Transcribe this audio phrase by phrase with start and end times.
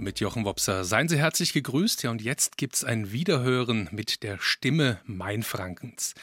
[0.00, 0.84] Mit Jochen Wopser.
[0.84, 2.02] Seien Sie herzlich gegrüßt.
[2.04, 6.14] Ja, und jetzt gibt's ein Wiederhören mit der Stimme Mainfrankens.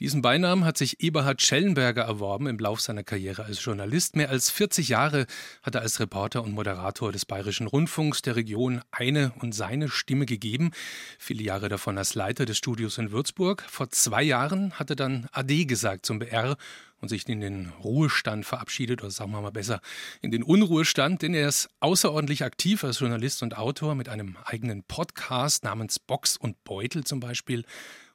[0.00, 4.16] Diesen Beinamen hat sich Eberhard Schellenberger erworben im Lauf seiner Karriere als Journalist.
[4.16, 5.26] Mehr als 40 Jahre
[5.62, 10.26] hat er als Reporter und Moderator des Bayerischen Rundfunks der Region eine und seine Stimme
[10.26, 10.72] gegeben.
[11.18, 13.64] Viele Jahre davon als Leiter des Studios in Würzburg.
[13.66, 16.58] Vor zwei Jahren hat er dann Ade gesagt zum BR
[17.02, 19.80] und sich in den Ruhestand verabschiedet, oder sagen wir mal besser,
[20.22, 24.84] in den Unruhestand, denn er ist außerordentlich aktiv als Journalist und Autor mit einem eigenen
[24.84, 27.64] Podcast namens Box und Beutel zum Beispiel.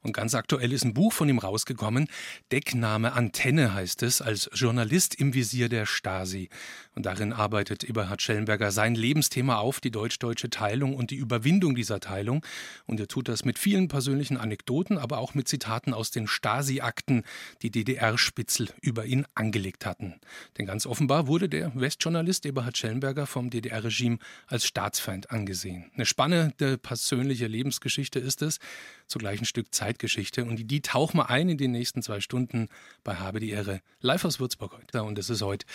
[0.02, 2.08] Und ganz aktuell ist ein Buch von ihm rausgekommen.
[2.52, 6.50] Deckname Antenne heißt es, als Journalist im Visier der Stasi.
[6.96, 12.00] Und darin arbeitet Eberhard Schellenberger sein Lebensthema auf, die deutsch-deutsche Teilung und die Überwindung dieser
[12.00, 12.44] Teilung.
[12.86, 17.24] Und er tut das mit vielen persönlichen Anekdoten, aber auch mit Zitaten aus den Stasi-Akten,
[17.62, 20.16] die DDR-Spitzel über ihn angelegt hatten.
[20.58, 24.18] Denn ganz offenbar wurde der Westjournalist Eberhard Schellenberger vom DDR-Regime
[24.48, 25.92] als Staatsfeind angesehen.
[25.96, 28.60] Eine spannende persönliche Lebensgeschichte ist es,
[29.08, 30.44] zugleich ein Stück Zeitgeschichte.
[30.44, 32.70] Und die, tauchen wir ein in den nächsten zwei Stunden
[33.04, 35.04] bei Habe die Ehre live aus Würzburg heute.
[35.04, 35.66] Und es ist heute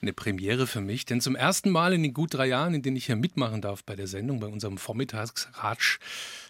[0.00, 2.96] eine Premiere für mich, denn zum ersten Mal in den gut drei Jahren, in denen
[2.96, 5.98] ich hier mitmachen darf bei der Sendung, bei unserem Vormittagsratsch,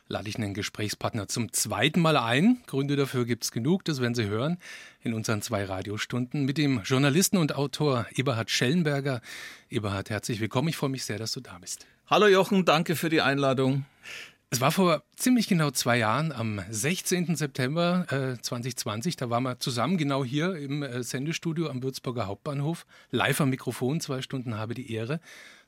[0.09, 2.61] lade ich einen Gesprächspartner zum zweiten Mal ein.
[2.67, 4.59] Gründe dafür gibt es genug, das werden Sie hören
[5.03, 9.21] in unseren zwei Radiostunden mit dem Journalisten und Autor Eberhard Schellenberger.
[9.71, 10.69] Eberhard, herzlich willkommen.
[10.69, 11.87] Ich freue mich sehr, dass du da bist.
[12.07, 13.87] Hallo Jochen, danke für die Einladung.
[14.53, 17.37] Es war vor ziemlich genau zwei Jahren, am 16.
[17.37, 19.17] September äh, 2020.
[19.17, 22.85] Da waren wir zusammen genau hier im äh, Sendestudio am Würzburger Hauptbahnhof.
[23.11, 25.21] Live am Mikrofon, zwei Stunden habe die Ehre.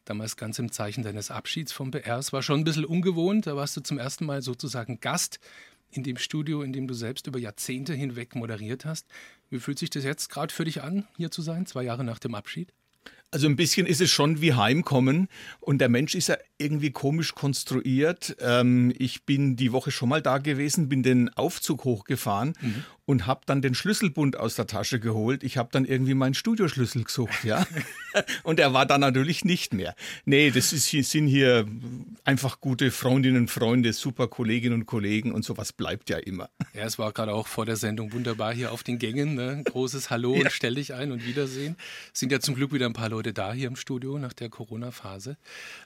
[0.04, 2.18] Damals ganz im Zeichen deines Abschieds vom BR.
[2.18, 3.46] Es war schon ein bisschen ungewohnt.
[3.46, 5.40] Da warst du zum ersten Mal sozusagen Gast
[5.90, 9.06] in dem Studio, in dem du selbst über Jahrzehnte hinweg moderiert hast.
[9.48, 12.18] Wie fühlt sich das jetzt gerade für dich an, hier zu sein, zwei Jahre nach
[12.18, 12.70] dem Abschied?
[13.34, 15.26] Also ein bisschen ist es schon wie Heimkommen
[15.58, 18.36] und der Mensch ist ja irgendwie komisch konstruiert.
[18.40, 22.84] Ähm, ich bin die Woche schon mal da gewesen, bin den Aufzug hochgefahren mhm.
[23.06, 25.42] und habe dann den Schlüsselbund aus der Tasche geholt.
[25.42, 27.66] Ich habe dann irgendwie meinen Studioschlüssel gesucht, ja.
[28.44, 29.96] und er war dann natürlich nicht mehr.
[30.24, 31.66] Nee, das ist, sind hier
[32.22, 36.50] einfach gute Freundinnen und Freunde, super Kolleginnen und Kollegen und sowas bleibt ja immer.
[36.72, 39.34] Ja, es war gerade auch vor der Sendung wunderbar hier auf den Gängen.
[39.34, 39.60] Ne?
[39.64, 40.42] Großes Hallo ja.
[40.42, 41.74] und stell dich ein und Wiedersehen.
[42.12, 45.36] Sind ja zum Glück wieder ein paar Leute da hier im Studio nach der Corona-Phase.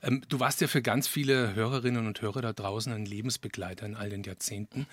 [0.02, 3.94] Ähm, du warst ja für ganz viele Hörerinnen und Hörer da draußen ein Lebensbegleiter in
[3.94, 4.86] all den Jahrzehnten.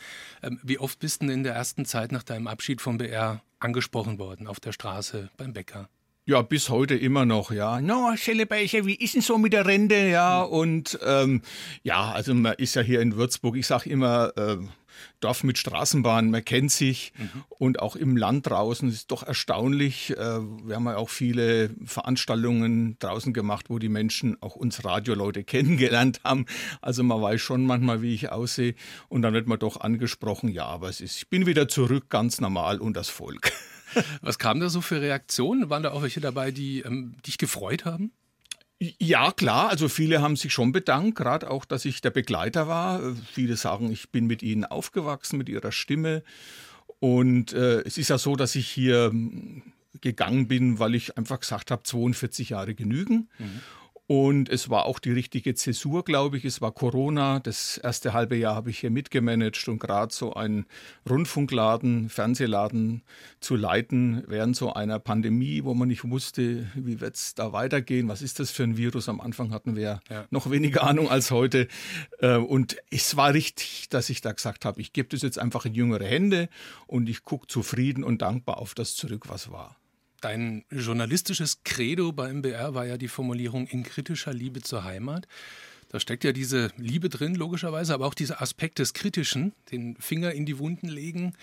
[0.43, 4.19] Ähm, wie oft bist du in der ersten Zeit nach deinem Abschied vom BR angesprochen
[4.19, 5.89] worden, auf der Straße, beim Bäcker?
[6.27, 7.79] Ja, bis heute immer noch, ja.
[7.79, 10.41] No, Schellebeicher, wie ist denn so mit der Rente, ja?
[10.41, 11.43] Und ähm,
[11.83, 14.57] ja, also man ist ja hier in Würzburg, ich sag immer, äh,
[15.19, 17.43] Dorf mit Straßenbahn, man kennt sich mhm.
[17.49, 20.11] und auch im Land draußen ist doch erstaunlich.
[20.11, 25.43] Äh, wir haben ja auch viele Veranstaltungen draußen gemacht, wo die Menschen auch uns Radioleute
[25.45, 26.45] kennengelernt haben.
[26.81, 28.75] Also man weiß schon manchmal, wie ich aussehe
[29.09, 32.41] und dann wird man doch angesprochen, ja, aber es ist, ich bin wieder zurück, ganz
[32.41, 33.51] normal und das Volk.
[34.21, 35.69] Was kam da so für Reaktionen?
[35.69, 38.11] Waren da auch welche dabei, die ähm, dich gefreut haben?
[38.79, 39.69] Ja, klar.
[39.69, 43.01] Also viele haben sich schon bedankt, gerade auch, dass ich der Begleiter war.
[43.31, 46.23] Viele sagen, ich bin mit ihnen aufgewachsen, mit ihrer Stimme.
[46.99, 49.61] Und äh, es ist ja so, dass ich hier hm,
[50.01, 53.29] gegangen bin, weil ich einfach gesagt habe, 42 Jahre genügen.
[53.39, 53.61] Mhm.
[54.07, 56.45] Und es war auch die richtige Zäsur, glaube ich.
[56.45, 57.39] Es war Corona.
[57.39, 60.67] Das erste halbe Jahr habe ich hier mitgemanagt und gerade so einen
[61.09, 63.01] Rundfunkladen, Fernsehladen
[63.39, 68.07] zu leiten während so einer Pandemie, wo man nicht wusste, wie wird es da weitergehen.
[68.07, 69.09] Was ist das für ein Virus?
[69.09, 70.25] Am Anfang hatten wir ja.
[70.29, 71.67] noch weniger Ahnung als heute.
[72.19, 75.65] Äh, und es war richtig, dass ich da gesagt habe, ich gebe das jetzt einfach
[75.65, 76.49] in jüngere Hände
[76.85, 79.77] und ich gucke zufrieden und dankbar auf das zurück, was war.
[80.25, 85.27] Dein journalistisches Credo beim BR war ja die Formulierung in kritischer Liebe zur Heimat.
[85.89, 90.31] Da steckt ja diese Liebe drin, logischerweise, aber auch dieser Aspekt des Kritischen, den Finger
[90.31, 91.33] in die Wunden legen,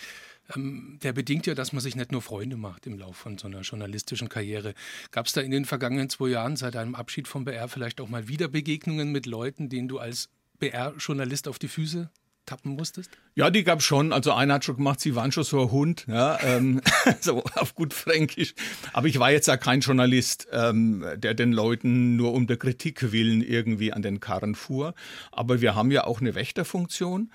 [0.57, 3.47] ähm, der bedingt ja, dass man sich nicht nur Freunde macht im Laufe von so
[3.47, 4.75] einer journalistischen Karriere.
[5.13, 8.09] Gab es da in den vergangenen zwei Jahren seit deinem Abschied vom BR vielleicht auch
[8.09, 10.29] mal wieder Begegnungen mit Leuten, denen du als
[10.59, 12.11] BR-Journalist auf die Füße
[12.47, 13.11] tappen musstest?
[13.35, 14.13] Ja, die gab schon.
[14.13, 16.81] Also einer hat schon gemacht, sie waren schon so ein Hund, ja, ähm,
[17.21, 18.55] so auf gut Fränkisch.
[18.93, 23.13] Aber ich war jetzt ja kein Journalist, ähm, der den Leuten nur um der Kritik
[23.13, 24.95] willen irgendwie an den Karren fuhr.
[25.31, 27.31] Aber wir haben ja auch eine Wächterfunktion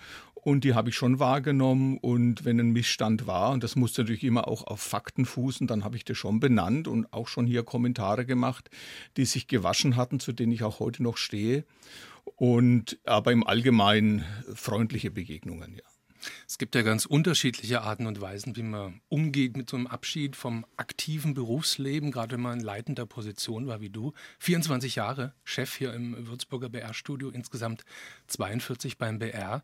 [0.48, 1.98] und die habe ich schon wahrgenommen.
[1.98, 5.84] Und wenn ein Missstand war, und das musste natürlich immer auch auf Fakten fußen, dann
[5.84, 8.70] habe ich das schon benannt und auch schon hier Kommentare gemacht,
[9.18, 11.66] die sich gewaschen hatten, zu denen ich auch heute noch stehe
[12.38, 14.24] und aber im Allgemeinen
[14.54, 15.84] freundliche Begegnungen, ja.
[16.48, 20.36] Es gibt ja ganz unterschiedliche Arten und Weisen, wie man umgeht mit so einem Abschied
[20.36, 24.14] vom aktiven Berufsleben, gerade wenn man in leitender Position war wie du.
[24.40, 27.86] 24 Jahre Chef hier im Würzburger BR-Studio, insgesamt
[28.28, 29.62] 42 beim BR.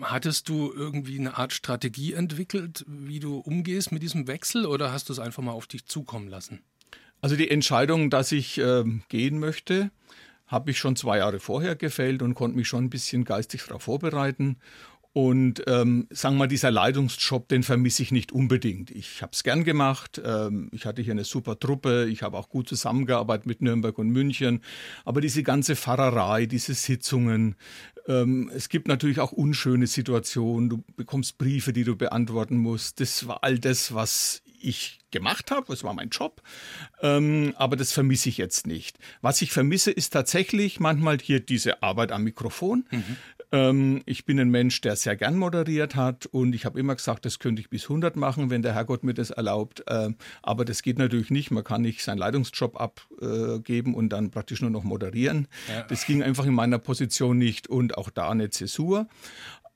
[0.00, 5.08] Hattest du irgendwie eine Art Strategie entwickelt, wie du umgehst mit diesem Wechsel oder hast
[5.08, 6.62] du es einfach mal auf dich zukommen lassen?
[7.20, 9.90] Also die Entscheidung, dass ich äh, gehen möchte,
[10.48, 13.82] habe ich schon zwei Jahre vorher gefällt und konnte mich schon ein bisschen geistig darauf
[13.82, 14.56] vorbereiten.
[15.14, 18.90] Und ähm, sagen wir mal, dieser Leitungsjob, den vermisse ich nicht unbedingt.
[18.90, 20.20] Ich habe es gern gemacht.
[20.24, 22.06] Ähm, ich hatte hier eine super Truppe.
[22.08, 24.60] Ich habe auch gut zusammengearbeitet mit Nürnberg und München.
[25.04, 27.56] Aber diese ganze Pfarrerei, diese Sitzungen,
[28.06, 30.68] ähm, es gibt natürlich auch unschöne Situationen.
[30.68, 33.00] Du bekommst Briefe, die du beantworten musst.
[33.00, 36.42] Das war all das, was ich gemacht habe, das war mein Job,
[37.00, 38.98] ähm, aber das vermisse ich jetzt nicht.
[39.22, 42.84] Was ich vermisse, ist tatsächlich manchmal hier diese Arbeit am Mikrofon.
[42.90, 43.16] Mhm.
[43.50, 47.24] Ähm, ich bin ein Mensch, der sehr gern moderiert hat und ich habe immer gesagt,
[47.24, 49.82] das könnte ich bis 100 machen, wenn der Herrgott mir das erlaubt.
[49.88, 51.50] Ähm, aber das geht natürlich nicht.
[51.50, 55.48] Man kann nicht seinen Leitungsjob abgeben und dann praktisch nur noch moderieren.
[55.68, 55.82] Ja.
[55.84, 59.08] Das ging einfach in meiner Position nicht und auch da eine Zäsur.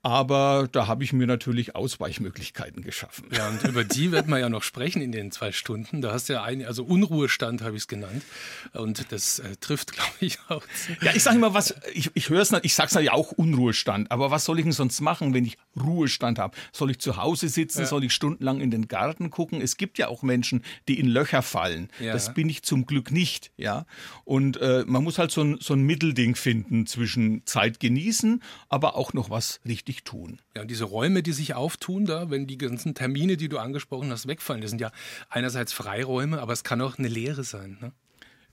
[0.05, 3.29] Aber da habe ich mir natürlich Ausweichmöglichkeiten geschaffen.
[3.33, 6.03] Ja, und über die wird man ja noch sprechen in den zwei Stunden.
[6.03, 8.25] Da hast du ja ein, also Unruhestand habe ich es genannt.
[8.73, 10.63] Und das äh, trifft, glaube ich, auch.
[11.03, 14.11] Ja, ich sage immer was, ich, ich höre es, ich sage es ja auch Unruhestand.
[14.11, 16.57] Aber was soll ich denn sonst machen, wenn ich Ruhestand habe?
[16.73, 17.83] Soll ich zu Hause sitzen?
[17.83, 17.87] Ja.
[17.87, 19.61] Soll ich stundenlang in den Garten gucken?
[19.61, 21.91] Es gibt ja auch Menschen, die in Löcher fallen.
[22.01, 22.13] Ja.
[22.13, 23.53] Das bin ich zum Glück nicht.
[23.57, 23.87] Ja,
[24.25, 28.97] und äh, man muss halt so ein, so ein Mittelding finden zwischen Zeit genießen, aber
[28.97, 30.41] auch noch was richtig richtig tun.
[30.57, 34.11] Ja, und diese Räume, die sich auftun da, wenn die ganzen Termine, die du angesprochen
[34.11, 34.91] hast, wegfallen, das sind ja
[35.29, 37.79] einerseits Freiräume, aber es kann auch eine Leere sein.
[37.81, 37.93] Ne?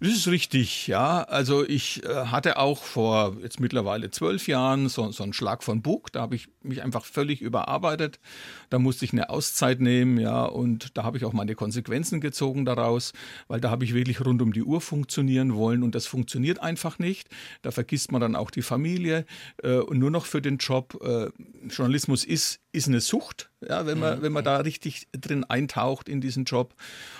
[0.01, 1.23] Das ist richtig, ja.
[1.23, 5.81] Also ich äh, hatte auch vor jetzt mittlerweile zwölf Jahren so, so einen Schlag von
[5.81, 6.13] Bug.
[6.13, 8.21] Da habe ich mich einfach völlig überarbeitet.
[8.69, 10.45] Da musste ich eine Auszeit nehmen, ja.
[10.45, 13.11] Und da habe ich auch meine Konsequenzen gezogen daraus,
[13.49, 16.97] weil da habe ich wirklich rund um die Uhr funktionieren wollen und das funktioniert einfach
[16.97, 17.27] nicht.
[17.61, 19.25] Da vergisst man dann auch die Familie
[19.63, 20.97] äh, und nur noch für den Job.
[21.03, 21.27] Äh,
[21.67, 24.21] Journalismus ist, ist eine Sucht, ja, wenn man, mhm.
[24.23, 26.73] wenn man da richtig drin eintaucht in diesen Job.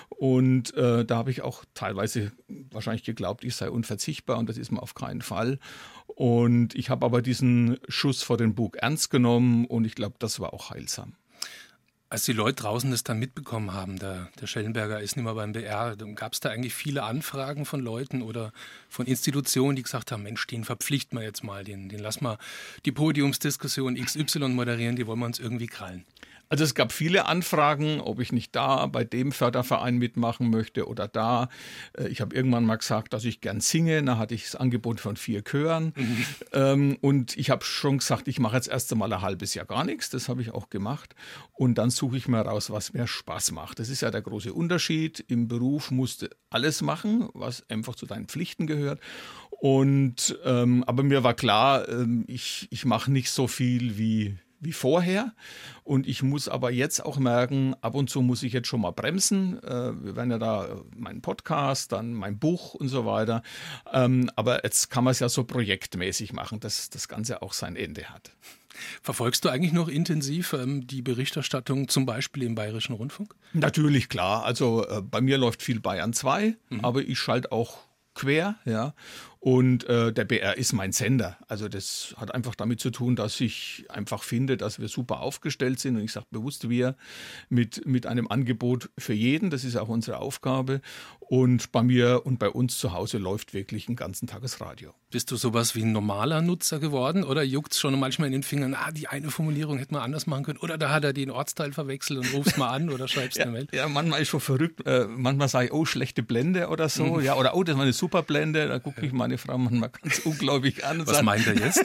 [0.08, 2.32] Und äh, da habe ich auch teilweise
[2.70, 5.58] wahrscheinlich geglaubt, ich sei unverzichtbar und das ist man auf keinen Fall.
[6.06, 10.40] Und ich habe aber diesen Schuss vor den Bug ernst genommen und ich glaube, das
[10.40, 11.14] war auch heilsam.
[12.12, 15.52] Als die Leute draußen das dann mitbekommen haben, der, der Schellenberger ist nicht mehr beim
[15.52, 18.52] BR, gab es da eigentlich viele Anfragen von Leuten oder
[18.88, 22.36] von Institutionen, die gesagt haben, Mensch, den verpflichten wir jetzt mal, den, den lass mal
[22.84, 26.04] die Podiumsdiskussion XY moderieren, die wollen wir uns irgendwie krallen.
[26.50, 31.06] Also es gab viele Anfragen, ob ich nicht da bei dem Förderverein mitmachen möchte oder
[31.06, 31.48] da.
[31.96, 34.02] Äh, ich habe irgendwann mal gesagt, dass ich gern singe.
[34.02, 35.92] Da hatte ich das Angebot von vier Chören.
[35.94, 36.26] Mhm.
[36.52, 39.84] Ähm, und ich habe schon gesagt, ich mache jetzt erst einmal ein halbes Jahr gar
[39.84, 40.10] nichts.
[40.10, 41.14] Das habe ich auch gemacht.
[41.52, 43.78] Und dann suche ich mir raus, was mir Spaß macht.
[43.78, 45.24] Das ist ja der große Unterschied.
[45.28, 48.98] Im Beruf musst du alles machen, was einfach zu deinen Pflichten gehört.
[49.50, 54.72] Und ähm, aber mir war klar, ähm, ich, ich mache nicht so viel wie wie
[54.72, 55.34] vorher.
[55.82, 58.92] Und ich muss aber jetzt auch merken, ab und zu muss ich jetzt schon mal
[58.92, 59.62] bremsen.
[59.62, 63.42] Äh, wir werden ja da äh, mein Podcast, dann mein Buch und so weiter.
[63.92, 67.76] Ähm, aber jetzt kann man es ja so projektmäßig machen, dass das Ganze auch sein
[67.76, 68.32] Ende hat.
[69.02, 73.34] Verfolgst du eigentlich noch intensiv ähm, die Berichterstattung zum Beispiel im Bayerischen Rundfunk?
[73.52, 74.44] Natürlich, klar.
[74.44, 76.84] Also äh, bei mir läuft viel Bayern 2, mhm.
[76.84, 77.78] aber ich schalte auch
[78.14, 78.94] quer, ja.
[79.42, 81.38] Und äh, der BR ist mein Sender.
[81.48, 85.80] Also das hat einfach damit zu tun, dass ich einfach finde, dass wir super aufgestellt
[85.80, 85.96] sind.
[85.96, 86.94] Und ich sage bewusst wir
[87.48, 89.48] mit, mit einem Angebot für jeden.
[89.48, 90.82] Das ist auch unsere Aufgabe.
[91.30, 94.92] Und bei mir und bei uns zu Hause läuft wirklich ein ganzen Tages Radio.
[95.12, 98.42] Bist du sowas wie ein normaler Nutzer geworden oder juckt es schon manchmal in den
[98.42, 101.30] Fingern, ah, die eine Formulierung hätte man anders machen können oder da hat er den
[101.30, 103.68] Ortsteil verwechselt und rufst mal an oder schreibst ja, eine Mail?
[103.72, 104.84] Ja, manchmal ist schon verrückt.
[104.86, 107.04] Äh, manchmal sage ich, oh, schlechte Blende oder so.
[107.04, 107.24] Mhm.
[107.24, 108.66] Ja, oder oh, das war eine super Blende.
[108.66, 111.00] Da gucke ich meine Frau manchmal ganz unglaublich an.
[111.06, 111.84] Was sagt, meint er jetzt?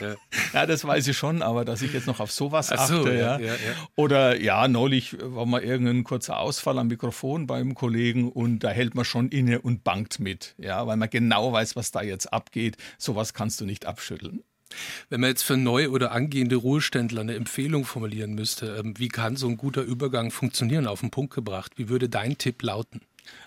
[0.52, 3.14] ja, das weiß ich schon, aber dass ich jetzt noch auf sowas Ach achte.
[3.14, 3.52] ja, ja.
[3.54, 3.54] Ja,
[3.94, 8.94] Oder ja, neulich war mal irgendein kurzer Ausfall am Mikrofon beim Kollegen und da hält
[8.94, 10.54] man schon inne und bangt mit.
[10.58, 12.76] Ja, weil man genau weiß, was da jetzt abgeht geht.
[12.98, 14.42] Sowas kannst du nicht abschütteln.
[15.10, 19.36] Wenn man jetzt für neu oder angehende Ruheständler eine Empfehlung formulieren müsste, ähm, wie kann
[19.36, 21.72] so ein guter Übergang funktionieren, auf den Punkt gebracht?
[21.76, 23.02] Wie würde dein Tipp lauten?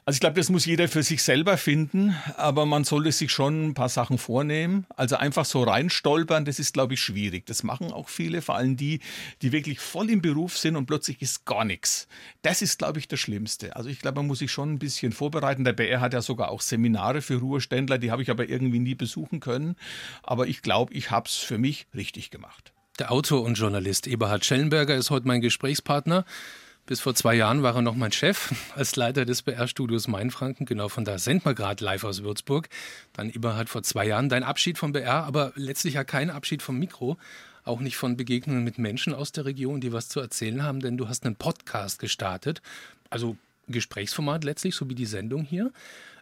[0.06, 3.68] Also ich glaube, das muss jeder für sich selber finden, aber man sollte sich schon
[3.68, 4.86] ein paar Sachen vornehmen.
[4.96, 7.46] Also einfach so reinstolpern, das ist, glaube ich, schwierig.
[7.46, 9.00] Das machen auch viele, vor allem die,
[9.42, 12.08] die wirklich voll im Beruf sind und plötzlich ist gar nichts.
[12.42, 13.76] Das ist, glaube ich, das Schlimmste.
[13.76, 15.64] Also ich glaube, man muss sich schon ein bisschen vorbereiten.
[15.64, 18.96] Der BR hat ja sogar auch Seminare für Ruheständler, die habe ich aber irgendwie nie
[18.96, 19.76] besuchen können.
[20.24, 22.74] Aber ich glaube, ich habe es für mich richtig gemacht.
[23.00, 26.26] Der Autor und Journalist Eberhard Schellenberger ist heute mein Gesprächspartner.
[26.89, 30.65] Bis vor zwei Jahren war er noch mein Chef als Leiter des BR-Studios Mainfranken.
[30.65, 32.67] Genau von da senden wir gerade live aus Würzburg.
[33.13, 36.79] Dann Eberhard vor zwei Jahren dein Abschied vom BR, aber letztlich ja kein Abschied vom
[36.79, 37.19] Mikro.
[37.63, 40.98] Auch nicht von Begegnungen mit Menschen aus der Region, die was zu erzählen haben, denn
[40.98, 42.63] du hast einen Podcast gestartet.
[43.12, 45.72] Also Gesprächsformat letztlich, so wie die Sendung hier.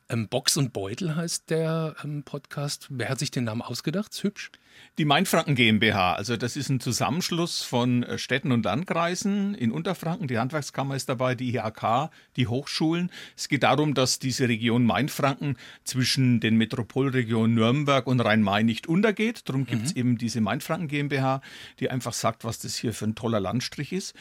[0.09, 2.87] Ähm, Box und Beutel heißt der ähm, Podcast.
[2.89, 4.13] Wer hat sich den Namen ausgedacht?
[4.13, 4.51] Ist hübsch.
[4.97, 10.27] Die Mainfranken GmbH, also das ist ein Zusammenschluss von äh, Städten und Landkreisen in Unterfranken.
[10.27, 13.11] Die Handwerkskammer ist dabei, die IHK, die Hochschulen.
[13.35, 19.49] Es geht darum, dass diese Region Mainfranken zwischen den Metropolregionen Nürnberg und Rhein-Main nicht untergeht.
[19.49, 19.99] Darum gibt es mhm.
[19.99, 21.41] eben diese Mainfranken GmbH,
[21.79, 24.15] die einfach sagt, was das hier für ein toller Landstrich ist.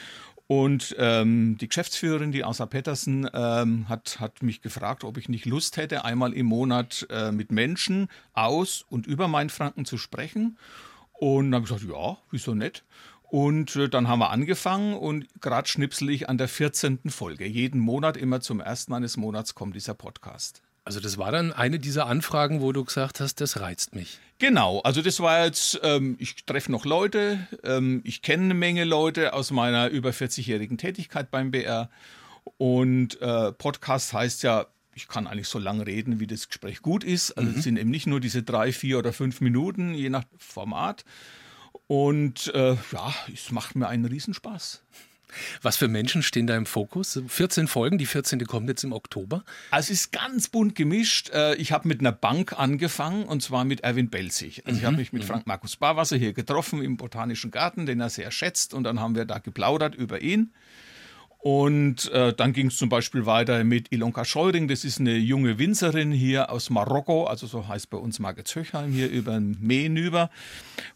[0.48, 5.44] Und ähm, die Geschäftsführerin, die Asa Pettersen, ähm, hat, hat mich gefragt, ob ich nicht
[5.44, 10.56] Lust hätte, einmal im Monat äh, mit Menschen aus und über Mainfranken zu sprechen.
[11.12, 12.84] Und dann habe ich gesagt, ja, wieso nicht?
[13.28, 17.00] Und äh, dann haben wir angefangen und gerade schnipsel ich an der 14.
[17.08, 17.44] Folge.
[17.44, 20.62] Jeden Monat, immer zum ersten eines Monats kommt dieser Podcast.
[20.86, 24.20] Also das war dann eine dieser Anfragen, wo du gesagt hast, das reizt mich.
[24.38, 28.84] Genau, also das war jetzt, ähm, ich treffe noch Leute, ähm, ich kenne eine Menge
[28.84, 31.90] Leute aus meiner über 40-jährigen Tätigkeit beim BR
[32.56, 37.02] und äh, Podcast heißt ja, ich kann eigentlich so lange reden, wie das Gespräch gut
[37.02, 37.32] ist.
[37.32, 37.56] Also mhm.
[37.56, 41.04] es sind eben nicht nur diese drei, vier oder fünf Minuten, je nach Format.
[41.88, 44.84] Und äh, ja, es macht mir einen Riesenspaß.
[45.62, 47.20] Was für Menschen stehen da im Fokus?
[47.26, 48.44] 14 Folgen, die 14.
[48.46, 49.44] kommt jetzt im Oktober.
[49.70, 51.30] Also es ist ganz bunt gemischt.
[51.30, 54.66] Äh, ich habe mit einer Bank angefangen und zwar mit Erwin Belzig.
[54.66, 54.78] Also mhm.
[54.78, 55.26] ich habe mich mit mhm.
[55.26, 59.14] Frank Markus Barwasser hier getroffen im Botanischen Garten, den er sehr schätzt und dann haben
[59.14, 60.52] wir da geplaudert über ihn.
[61.38, 64.66] Und äh, dann ging es zum Beispiel weiter mit Ilonka Scheuring.
[64.66, 68.90] Das ist eine junge Winzerin hier aus Marokko, also so heißt bei uns Marke Zöchheim,
[68.90, 70.30] hier über den Main über.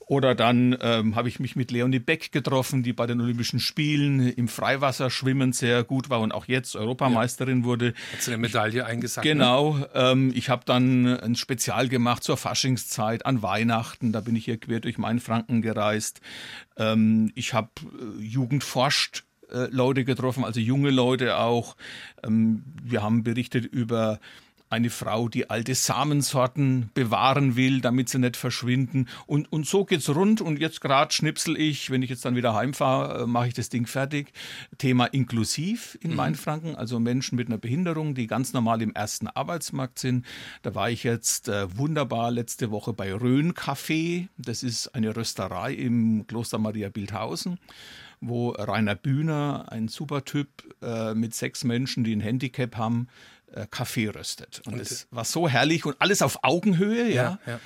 [0.07, 4.29] Oder dann ähm, habe ich mich mit Leonie Beck getroffen, die bei den Olympischen Spielen
[4.29, 7.65] im Freiwasser schwimmen sehr gut war und auch jetzt Europameisterin ja.
[7.65, 7.95] wurde.
[8.13, 9.25] Hat sie eine Medaille eingesackt?
[9.25, 9.35] Ne?
[9.35, 9.87] Genau.
[9.95, 14.11] Ähm, ich habe dann ein Spezial gemacht zur Faschingszeit, an Weihnachten.
[14.11, 16.21] Da bin ich hier quer durch Mainfranken gereist.
[16.77, 21.77] Ähm, ich habe äh, Jugend forscht äh, Leute getroffen, also junge Leute auch.
[22.25, 24.21] Ähm, wir haben berichtet über
[24.71, 29.09] eine Frau, die alte Samensorten bewahren will, damit sie nicht verschwinden.
[29.27, 30.41] Und, und so geht's rund.
[30.41, 33.69] Und jetzt gerade schnipsel ich, wenn ich jetzt dann wieder heimfahre, äh, mache ich das
[33.69, 34.33] Ding fertig.
[34.79, 36.17] Thema inklusiv in mhm.
[36.17, 40.25] Mainfranken, also Menschen mit einer Behinderung, die ganz normal im ersten Arbeitsmarkt sind.
[40.63, 44.29] Da war ich jetzt äh, wunderbar letzte Woche bei Rhön Café.
[44.39, 47.59] Das ist eine Rösterei im Kloster Maria Bildhausen
[48.21, 50.49] wo Rainer Bühner, ein super Typ
[50.83, 53.09] äh, mit sechs Menschen, die ein Handicap haben,
[53.53, 54.63] äh, Kaffee röstet.
[54.67, 57.39] Und, das war so herrlich und alles auf Augenhöhe, ja.
[57.47, 57.61] ja, ja.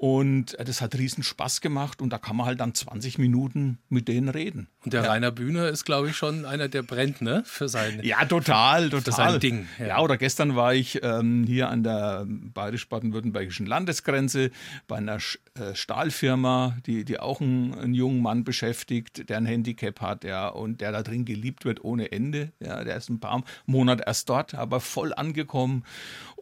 [0.00, 3.80] Und äh, das hat riesen Spaß gemacht und da kann man halt dann 20 Minuten
[3.90, 4.66] mit denen reden.
[4.82, 5.10] Und der ja.
[5.10, 7.42] Rainer Bühner ist, glaube ich, schon einer, der brennt, ne?
[7.44, 9.02] Für sein, ja, total, total.
[9.02, 9.68] Für sein Ding.
[9.78, 9.86] Ja.
[9.86, 14.52] ja, oder gestern war ich ähm, hier an der bayerisch-baden-württembergischen Landesgrenze
[14.88, 20.00] bei einer äh, Stahlfirma, die, die auch einen, einen, jungen Mann beschäftigt, der ein Handicap
[20.00, 22.52] hat, ja, und der da drin geliebt wird ohne Ende.
[22.58, 25.84] Ja, der ist ein paar Monate erst dort, aber voll angekommen.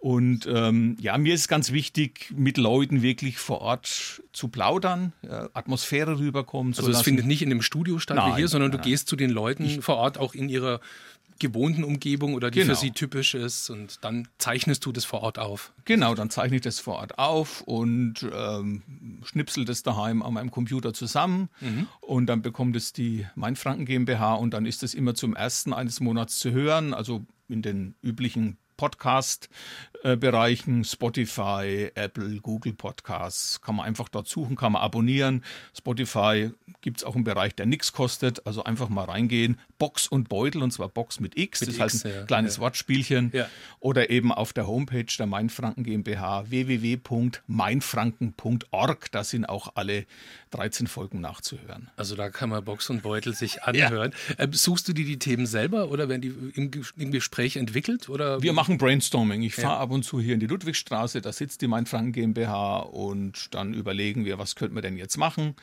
[0.00, 5.48] Und ähm, ja, mir ist ganz wichtig, mit Leuten wirklich vor Ort zu plaudern, äh,
[5.54, 6.78] Atmosphäre rüberkommt.
[6.78, 9.08] Also es findet nicht in dem Studio statt nein, wie hier, sondern nein, du gehst
[9.08, 10.80] zu den Leuten ich, vor Ort auch in ihrer
[11.38, 12.74] gewohnten Umgebung oder die genau.
[12.74, 15.72] für sie typisch ist und dann zeichnest du das vor Ort auf.
[15.84, 18.82] Genau, dann zeichne ich das vor Ort auf und ähm,
[19.24, 21.86] schnipsel das daheim an meinem Computer zusammen mhm.
[22.00, 26.00] und dann bekommt es die Mainfranken GmbH und dann ist es immer zum ersten eines
[26.00, 34.08] Monats zu hören, also in den üblichen Podcast-Bereichen, Spotify, Apple, Google Podcasts, kann man einfach
[34.08, 35.44] dort suchen, kann man abonnieren.
[35.76, 39.58] Spotify gibt es auch einen Bereich, der nichts kostet, also einfach mal reingehen.
[39.78, 42.56] Box und Beutel, und zwar Box mit X, mit das ist halt ein ja, kleines
[42.56, 42.62] ja.
[42.62, 43.30] Wortspielchen.
[43.34, 43.48] Ja.
[43.80, 50.04] Oder eben auf der Homepage der Mainfranken GmbH www.mainfranken.org, da sind auch alle
[50.50, 51.90] 13 Folgen nachzuhören.
[51.96, 54.12] Also da kann man Box und Beutel sich anhören.
[54.36, 58.08] Äh, suchst du dir die Themen selber oder werden die im, im Gespräch entwickelt?
[58.08, 58.40] Oder?
[58.42, 59.42] Wir machen machen Brainstorming.
[59.42, 59.80] Ich fahre ja.
[59.80, 64.26] ab und zu hier in die Ludwigstraße, da sitzt die Mainfranken GmbH und dann überlegen
[64.26, 65.54] wir, was könnten wir denn jetzt machen.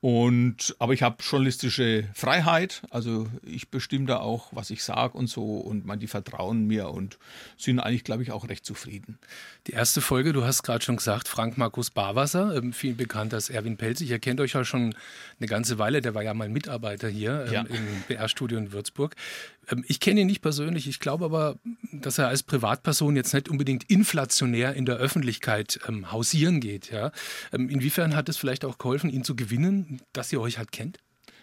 [0.00, 5.26] Und, aber ich habe journalistische Freiheit, also ich bestimme da auch, was ich sage und
[5.26, 7.18] so und man, die vertrauen mir und
[7.58, 9.18] sind eigentlich, glaube ich, auch recht zufrieden.
[9.66, 13.50] Die erste Folge, du hast gerade schon gesagt, Frank Markus Barwasser, ähm, viel bekannt als
[13.50, 14.08] Erwin Pelzig.
[14.08, 14.94] Ihr kennt euch ja schon
[15.38, 17.60] eine ganze Weile, der war ja mal Mitarbeiter hier ähm, ja.
[17.64, 19.14] im BR-Studio in Würzburg.
[19.68, 21.58] Ähm, ich kenne ihn nicht persönlich, ich glaube aber,
[21.92, 26.90] dass er als Privatperson jetzt nicht unbedingt inflationär in der Öffentlichkeit ähm, hausieren geht.
[26.90, 27.12] Ja?
[27.52, 30.98] Ähm, inwiefern hat es vielleicht auch geholfen, ihn zu gewinnen, dass ihr euch halt kennt?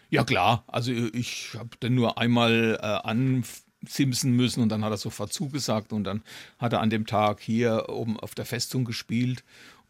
[0.10, 4.98] Ja klar, also ich habe dann nur einmal äh, ansimsen müssen und dann hat er
[4.98, 6.24] sofort zugesagt und dann
[6.60, 9.44] hat er an dem Tag hier oben auf der Festung gespielt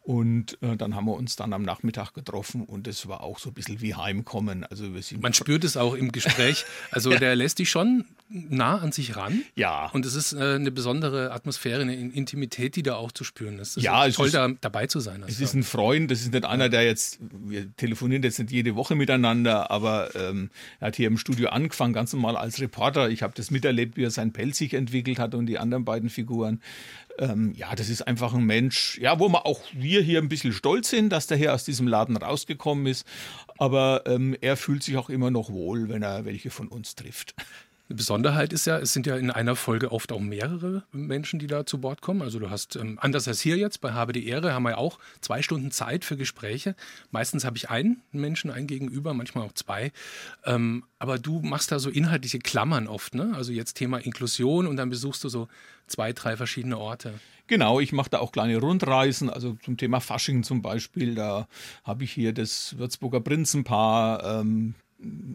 [0.08, 3.50] und äh, dann haben wir uns dann am Nachmittag getroffen und es war auch so
[3.50, 4.64] ein bisschen wie Heimkommen.
[4.64, 6.64] Also wir sind Man spürt es auch im Gespräch.
[6.90, 9.42] Also der lässt dich schon nah an sich ran.
[9.54, 9.90] Ja.
[9.92, 13.76] Und es ist äh, eine besondere Atmosphäre, eine Intimität, die da auch zu spüren ist.
[13.76, 15.22] Es ja, ist toll, ist, da dabei zu sein.
[15.28, 18.76] Es ist ein Freund, das ist nicht einer, der jetzt, wir telefonieren jetzt nicht jede
[18.76, 20.48] Woche miteinander, aber ähm,
[20.80, 23.10] er hat hier im Studio angefangen, ganz normal als Reporter.
[23.10, 26.08] Ich habe das miterlebt, wie er sein Pelz sich entwickelt hat und die anderen beiden
[26.08, 26.62] Figuren.
[27.18, 30.52] Ähm, ja, das ist einfach ein Mensch, ja, wo wir auch wir hier ein bisschen
[30.52, 33.06] stolz sind, dass der hier aus diesem Laden rausgekommen ist.
[33.58, 37.34] Aber ähm, er fühlt sich auch immer noch wohl, wenn er welche von uns trifft.
[37.88, 41.46] Eine Besonderheit ist ja, es sind ja in einer Folge oft auch mehrere Menschen, die
[41.46, 42.20] da zu Bord kommen.
[42.20, 44.98] Also du hast, ähm, anders als hier jetzt, bei Habe die Ehre haben wir auch
[45.22, 46.76] zwei Stunden Zeit für Gespräche.
[47.12, 49.90] Meistens habe ich einen Menschen, einen gegenüber, manchmal auch zwei.
[50.44, 53.32] Ähm, aber du machst da so inhaltliche Klammern oft, ne?
[53.34, 55.48] Also jetzt Thema Inklusion und dann besuchst du so
[55.86, 57.14] zwei, drei verschiedene Orte.
[57.46, 61.14] Genau, ich mache da auch kleine Rundreisen, also zum Thema Fasching zum Beispiel.
[61.14, 61.48] Da
[61.84, 64.74] habe ich hier das Würzburger Prinzenpaar ähm,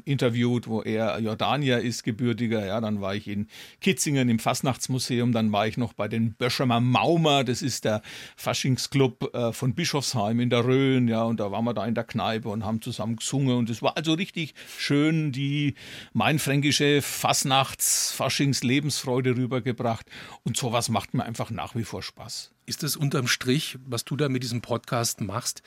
[0.05, 2.65] interviewt, wo er Jordanier ist, gebürtiger.
[2.65, 3.47] Ja, dann war ich in
[3.81, 8.01] Kitzingen im Fastnachtsmuseum, dann war ich noch bei den Böschemer Maumer, das ist der
[8.35, 12.03] Faschingsclub äh, von Bischofsheim in der Rhön, ja, und da waren wir da in der
[12.03, 15.75] Kneipe und haben zusammen gesungen und es war also richtig schön, die
[16.13, 20.09] mainfränkische Fastnachts-, Faschings-Lebensfreude rübergebracht
[20.43, 22.52] und sowas macht mir einfach nach wie vor Spaß.
[22.65, 25.61] Ist es unterm Strich, was du da mit diesem Podcast machst,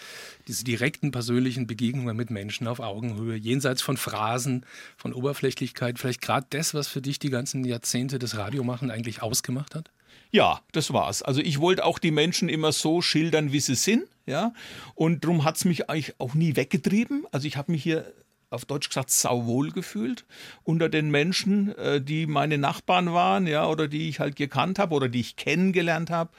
[0.49, 4.65] diese direkten persönlichen Begegnungen mit Menschen auf Augenhöhe, jenseits von Phrasen,
[4.97, 9.75] von Oberflächlichkeit, vielleicht gerade das, was für dich die ganzen Jahrzehnte des Radiomachen eigentlich ausgemacht
[9.75, 9.91] hat?
[10.31, 11.23] Ja, das war's.
[11.23, 14.53] Also ich wollte auch die Menschen immer so schildern, wie sie sind, ja.
[14.95, 17.27] Und darum hat es mich eigentlich auch nie weggetrieben.
[17.31, 18.13] Also ich habe mich hier
[18.57, 20.25] auf Deutsch gesagt, sauwohl gefühlt
[20.65, 24.95] unter den Menschen, äh, die meine Nachbarn waren, ja, oder die ich halt gekannt habe
[24.95, 26.31] oder die ich kennengelernt habe.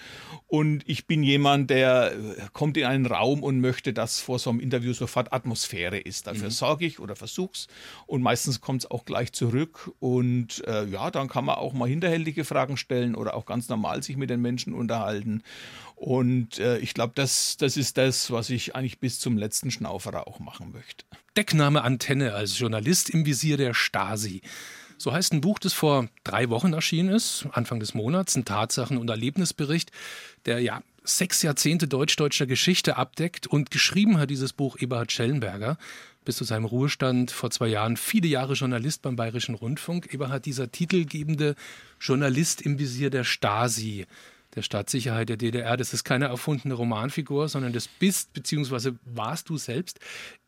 [0.47, 2.17] Und ich bin jemand, der äh,
[2.53, 6.27] kommt in einen Raum und möchte, dass vor so einem Interview sofort Atmosphäre ist.
[6.27, 6.51] Dafür mhm.
[6.51, 7.67] sorge ich oder versuch's.
[8.06, 9.91] Und meistens kommt es auch gleich zurück.
[9.99, 14.03] Und äh, ja, dann kann man auch mal hinterhältige Fragen stellen oder auch ganz normal
[14.03, 15.43] sich mit den Menschen unterhalten.
[15.97, 20.27] Und äh, ich glaube, das, das ist das, was ich eigentlich bis zum letzten Schnauferer
[20.27, 21.05] auch machen möchte.
[21.36, 24.41] Deckname Antenne als Journalist im Visier der Stasi.
[24.99, 28.99] So heißt ein Buch, das vor drei Wochen erschienen ist, Anfang des Monats, ein Tatsachen-
[28.99, 29.91] und Erlebnisbericht,
[30.45, 35.79] der ja sechs Jahrzehnte deutsch-deutscher Geschichte abdeckt und geschrieben hat dieses Buch Eberhard Schellenberger.
[36.25, 40.13] Bis zu seinem Ruhestand vor zwei Jahren viele Jahre Journalist beim Bayerischen Rundfunk.
[40.13, 41.55] Eberhard, dieser titelgebende
[41.99, 44.05] Journalist im Visier der Stasi
[44.58, 45.78] der Staatssicherheit der DDR.
[45.78, 48.93] Das ist keine erfundene Romanfigur, sondern das bist bzw.
[49.06, 50.00] warst du selbst.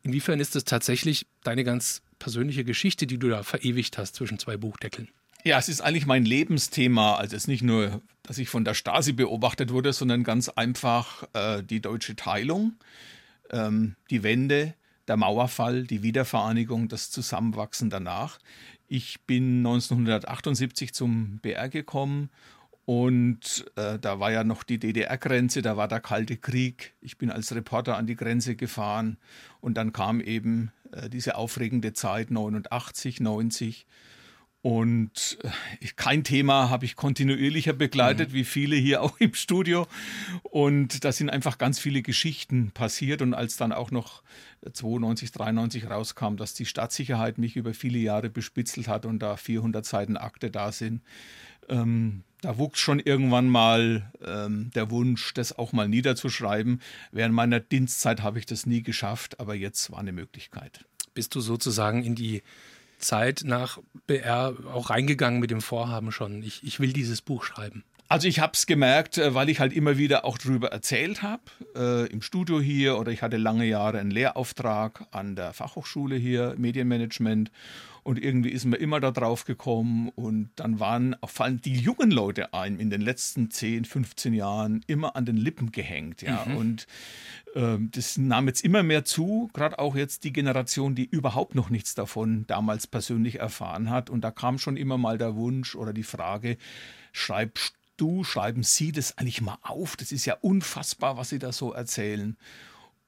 [0.02, 4.56] Inwiefern ist das tatsächlich deine ganz persönliche Geschichte, die du da verewigt hast zwischen zwei
[4.56, 5.08] Buchdeckeln?
[5.44, 7.14] Ja, es ist eigentlich mein Lebensthema.
[7.14, 11.24] Also es ist nicht nur, dass ich von der Stasi beobachtet wurde, sondern ganz einfach
[11.32, 12.74] äh, die deutsche Teilung,
[13.50, 14.74] ähm, die Wende,
[15.08, 18.38] der Mauerfall, die Wiedervereinigung, das Zusammenwachsen danach.
[18.86, 22.28] Ich bin 1978 zum BR gekommen
[22.90, 26.92] und äh, da war ja noch die DDR-Grenze, da war der Kalte Krieg.
[27.00, 29.16] Ich bin als Reporter an die Grenze gefahren
[29.60, 33.86] und dann kam eben äh, diese aufregende Zeit 89, 90.
[34.62, 38.34] Und äh, kein Thema habe ich kontinuierlicher begleitet, mhm.
[38.34, 39.86] wie viele hier auch im Studio.
[40.42, 43.22] Und da sind einfach ganz viele Geschichten passiert.
[43.22, 44.24] Und als dann auch noch
[44.68, 49.86] 92, 93 rauskam, dass die Stadtsicherheit mich über viele Jahre bespitzelt hat und da 400
[49.86, 51.02] Seiten Akte da sind,
[51.68, 56.80] ähm, da wuchs schon irgendwann mal ähm, der Wunsch, das auch mal niederzuschreiben.
[57.12, 60.84] Während meiner Dienstzeit habe ich das nie geschafft, aber jetzt war eine Möglichkeit.
[61.14, 62.42] Bist du sozusagen in die
[62.98, 67.84] Zeit nach BR auch reingegangen mit dem Vorhaben schon, ich, ich will dieses Buch schreiben?
[68.10, 71.42] Also ich habe es gemerkt, äh, weil ich halt immer wieder auch darüber erzählt habe,
[71.76, 76.56] äh, im Studio hier oder ich hatte lange Jahre einen Lehrauftrag an der Fachhochschule hier,
[76.58, 77.52] Medienmanagement
[78.02, 82.10] und irgendwie ist man immer da drauf gekommen und dann waren vor allem die jungen
[82.10, 86.22] Leute einem in den letzten 10, 15 Jahren immer an den Lippen gehängt.
[86.22, 86.44] Ja.
[86.46, 86.56] Mhm.
[86.56, 86.86] Und
[87.54, 91.70] äh, das nahm jetzt immer mehr zu, gerade auch jetzt die Generation, die überhaupt noch
[91.70, 94.10] nichts davon damals persönlich erfahren hat.
[94.10, 96.56] Und da kam schon immer mal der Wunsch oder die Frage,
[97.12, 99.96] schreibst du, schreiben Sie das eigentlich mal auf?
[99.96, 102.36] Das ist ja unfassbar, was Sie da so erzählen.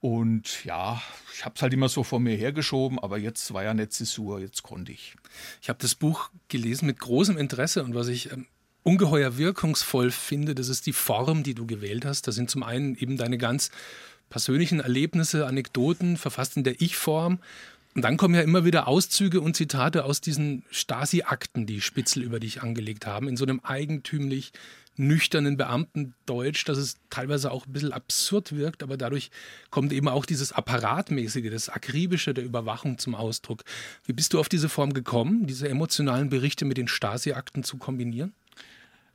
[0.01, 1.01] Und ja,
[1.33, 4.41] ich habe es halt immer so vor mir hergeschoben, aber jetzt war ja eine Zäsur,
[4.41, 5.15] jetzt konnte ich.
[5.61, 8.47] Ich habe das Buch gelesen mit großem Interesse und was ich ähm,
[8.83, 12.27] ungeheuer wirkungsvoll finde, das ist die Form, die du gewählt hast.
[12.27, 13.71] Das sind zum einen eben deine ganz
[14.29, 17.39] persönlichen Erlebnisse, Anekdoten, verfasst in der Ich-Form.
[17.95, 22.41] Und dann kommen ja immer wieder Auszüge und Zitate aus diesen Stasi-Akten, die Spitzel über
[22.41, 24.53] dich angelegt haben, in so einem eigentümlich
[24.97, 29.31] nüchternen Beamtendeutsch, dass es teilweise auch ein bisschen absurd wirkt, aber dadurch
[29.71, 33.65] kommt eben auch dieses Apparatmäßige, das Akribische der Überwachung zum Ausdruck.
[34.07, 38.33] Wie bist du auf diese Form gekommen, diese emotionalen Berichte mit den Stasi-Akten zu kombinieren?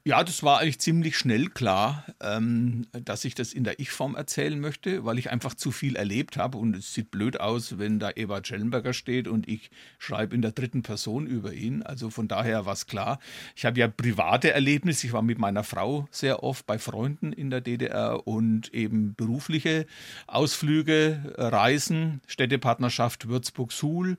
[0.07, 4.57] Ja, das war eigentlich ziemlich schnell klar, ähm, dass ich das in der Ich-Form erzählen
[4.57, 6.57] möchte, weil ich einfach zu viel erlebt habe.
[6.57, 10.53] Und es sieht blöd aus, wenn da Eva Schellenberger steht und ich schreibe in der
[10.53, 11.83] dritten Person über ihn.
[11.83, 13.19] Also von daher war es klar.
[13.53, 15.07] Ich habe ja private Erlebnisse.
[15.07, 19.87] Ich war mit meiner Frau sehr oft bei Freunden in der DDR und eben berufliche
[20.25, 24.15] Ausflüge, Reisen, Städtepartnerschaft Würzburg-Suhl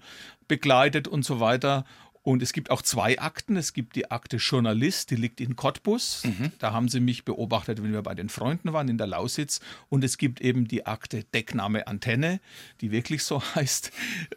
[0.49, 1.85] begleitet und so weiter.
[2.29, 3.57] Und es gibt auch zwei Akten.
[3.57, 6.25] Es gibt die Akte Journalist, die liegt in Cottbus.
[6.25, 6.53] Mhm.
[6.59, 9.61] Da haben sie mich beobachtet, wenn wir bei den Freunden waren in der Lausitz.
[9.89, 12.41] Und es gibt eben die Akte Deckname Antenne,
[12.83, 13.93] die wirklich so heißt.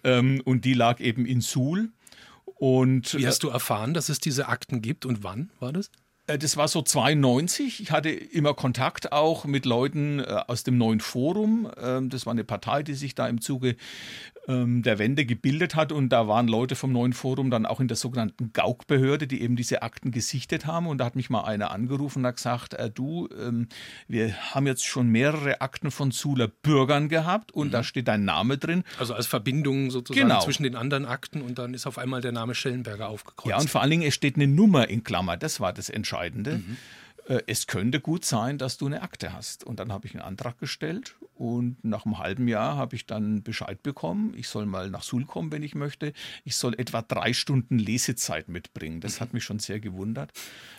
[0.06, 1.90] Ähm, und die lag eben in Suhl.
[2.46, 5.92] Und, Wie hast du erfahren, dass es diese Akten gibt und wann war das?
[6.28, 7.82] Äh, das war so 92.
[7.82, 11.70] Ich hatte immer Kontakt auch mit Leuten äh, aus dem neuen Forum.
[11.82, 13.76] Ähm, das war eine Partei, die sich da im Zuge
[14.48, 15.92] ähm, der Wende gebildet hat.
[15.92, 19.56] Und da waren Leute vom neuen Forum dann auch in der sogenannten Gauk-Behörde, die eben
[19.56, 20.88] diese Akten gesichtet haben.
[20.88, 23.68] Und da hat mich mal einer angerufen und hat gesagt, äh, du, ähm,
[24.08, 27.72] wir haben jetzt schon mehrere Akten von Zuler Bürgern gehabt und mhm.
[27.72, 28.84] da steht dein Name drin.
[29.00, 30.42] Also als Verbindung sozusagen genau.
[30.42, 33.50] zwischen den anderen Akten und dann ist auf einmal der Name Schellenberger aufgekreuzt.
[33.50, 35.38] Ja, und vor allen Dingen, es steht eine Nummer in Klammer.
[35.38, 36.58] Das war das Entscheidende.
[36.58, 36.78] Mhm.
[37.32, 39.64] Äh, es könnte gut sein, dass du eine Akte hast.
[39.64, 43.42] Und dann habe ich einen Antrag gestellt und nach einem halben Jahr habe ich dann
[43.42, 46.14] Bescheid bekommen, ich soll mal nach Suhl kommen, wenn ich möchte.
[46.44, 49.00] Ich soll etwa drei Stunden Lesezeit mitbringen.
[49.00, 50.32] Das hat mich schon sehr gewundert.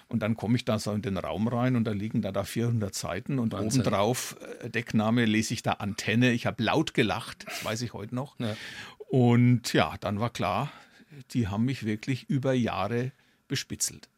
[0.09, 2.45] Und dann komme ich da so in den Raum rein und da liegen da, da
[2.45, 3.81] 400 Seiten und Wahnsinn.
[3.81, 6.33] obendrauf äh, Deckname lese ich da Antenne.
[6.33, 8.39] Ich habe laut gelacht, das weiß ich heute noch.
[8.39, 8.55] Ja.
[9.09, 10.71] Und ja, dann war klar,
[11.31, 13.13] die haben mich wirklich über Jahre
[13.49, 14.09] bespitzelt.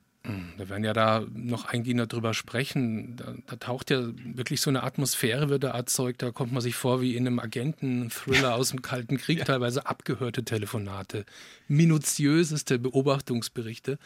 [0.57, 3.17] Wir werden ja da noch eingehender drüber sprechen.
[3.17, 6.23] Da, da, taucht ja wirklich so eine Atmosphäre, wird da erzeugt.
[6.23, 9.45] Da kommt man sich vor wie in einem Agenten-Thriller aus dem Kalten Krieg, ja.
[9.45, 11.27] teilweise abgehörte Telefonate,
[11.69, 13.99] minutiöseste Beobachtungsberichte.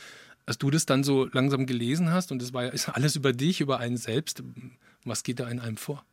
[0.44, 3.33] Als du das dann so langsam gelesen hast und es war ja ist alles über
[3.33, 4.42] dich, über einen selbst,
[5.04, 6.04] was geht da in einem vor?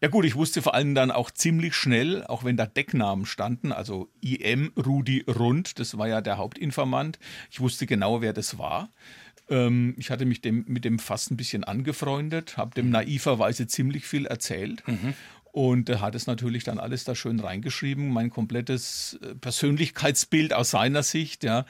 [0.00, 3.72] Ja gut, ich wusste vor allem dann auch ziemlich schnell, auch wenn da Decknamen standen,
[3.72, 7.18] also IM Rudi Rund, das war ja der Hauptinformant,
[7.50, 8.90] ich wusste genau, wer das war.
[9.48, 12.92] Ähm, ich hatte mich dem, mit dem fast ein bisschen angefreundet, habe dem mhm.
[12.92, 14.86] naiverweise ziemlich viel erzählt.
[14.86, 15.14] Mhm.
[15.52, 20.70] Und er hat es natürlich dann alles da schön reingeschrieben, mein komplettes äh, Persönlichkeitsbild aus
[20.70, 21.64] seiner Sicht, ja.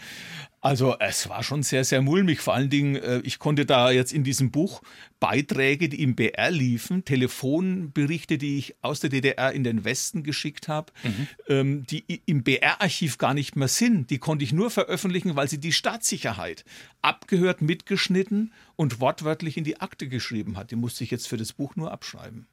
[0.68, 2.40] Also es war schon sehr, sehr mulmig.
[2.40, 4.83] Vor allen Dingen, äh, ich konnte da jetzt in diesem Buch
[5.18, 10.68] Beiträge, die im BR liefen, Telefonberichte, die ich aus der DDR in den Westen geschickt
[10.68, 11.28] habe, mhm.
[11.48, 14.11] Ähm, die im BR-Archiv gar nicht mehr sind.
[14.11, 16.66] Die konnte ich nur veröffentlichen, weil sie die Staatssicherheit
[17.00, 20.70] abgehört, mitgeschnitten und wortwörtlich in die Akte geschrieben hat.
[20.70, 22.46] Die musste ich jetzt für das Buch nur abschreiben.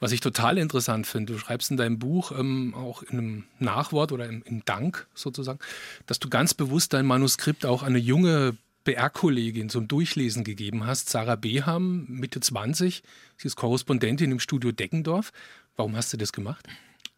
[0.00, 4.12] Was ich total interessant finde, du schreibst in deinem Buch ähm, auch in einem Nachwort
[4.12, 5.60] oder im, im Dank sozusagen,
[6.06, 11.10] dass du ganz bewusst dein Manuskript Manuskript auch eine junge BR-Kollegin zum Durchlesen gegeben hast,
[11.10, 13.02] Sarah Beham, Mitte 20.
[13.36, 15.30] Sie ist Korrespondentin im Studio Deckendorf.
[15.76, 16.66] Warum hast du das gemacht?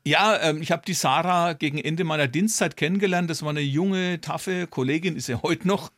[0.06, 3.28] Ja, ähm, ich habe die Sarah gegen Ende meiner Dienstzeit kennengelernt.
[3.28, 5.90] Das war eine junge, taffe Kollegin, ist ja heute noch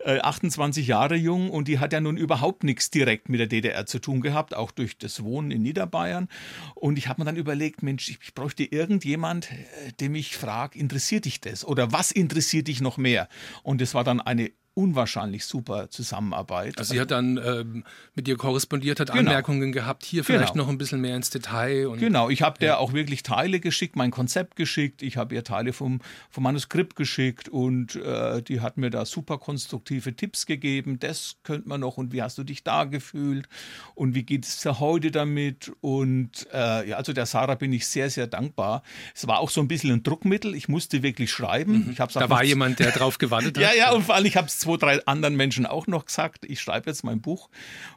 [0.00, 3.86] äh, 28 Jahre jung und die hat ja nun überhaupt nichts direkt mit der DDR
[3.86, 6.28] zu tun gehabt, auch durch das Wohnen in Niederbayern.
[6.74, 10.76] Und ich habe mir dann überlegt, Mensch, ich, ich bräuchte irgendjemand, äh, dem ich frage,
[10.76, 11.64] interessiert dich das?
[11.64, 13.28] Oder was interessiert dich noch mehr?
[13.62, 16.78] Und es war dann eine unwahrscheinlich super Zusammenarbeit.
[16.78, 19.30] Also sie hat dann ähm, mit dir korrespondiert, hat genau.
[19.30, 20.64] Anmerkungen gehabt, hier vielleicht genau.
[20.64, 21.88] noch ein bisschen mehr ins Detail.
[21.88, 22.66] Und, genau, ich habe ja.
[22.66, 26.96] der auch wirklich Teile geschickt, mein Konzept geschickt, ich habe ihr Teile vom, vom Manuskript
[26.96, 31.98] geschickt und äh, die hat mir da super konstruktive Tipps gegeben, das könnte man noch
[31.98, 33.48] und wie hast du dich da gefühlt
[33.94, 37.86] und wie geht es dir heute damit und äh, ja, also der Sarah bin ich
[37.86, 38.82] sehr, sehr dankbar.
[39.14, 41.84] Es war auch so ein bisschen ein Druckmittel, ich musste wirklich schreiben.
[41.84, 41.90] Mhm.
[41.90, 43.62] Ich da war jemand, der drauf gewartet hat.
[43.62, 46.44] ja, ja, und vor allem, ich habe es zwei, drei anderen Menschen auch noch gesagt,
[46.48, 47.50] ich schreibe jetzt mein Buch.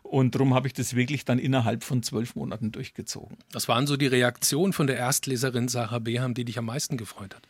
[0.03, 3.37] Und darum habe ich das wirklich dann innerhalb von zwölf Monaten durchgezogen.
[3.51, 7.35] Was waren so die Reaktionen von der Erstleserin Sarah Beham, die dich am meisten gefreut
[7.35, 7.43] hat?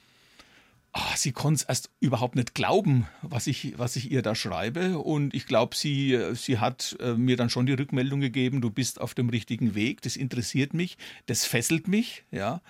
[0.97, 4.97] Ach, sie konnte es erst überhaupt nicht glauben, was ich, was ich ihr da schreibe.
[4.97, 9.01] Und ich glaube, sie, sie hat äh, mir dann schon die Rückmeldung gegeben, du bist
[9.01, 12.61] auf dem richtigen Weg, das interessiert mich, das fesselt mich, ja.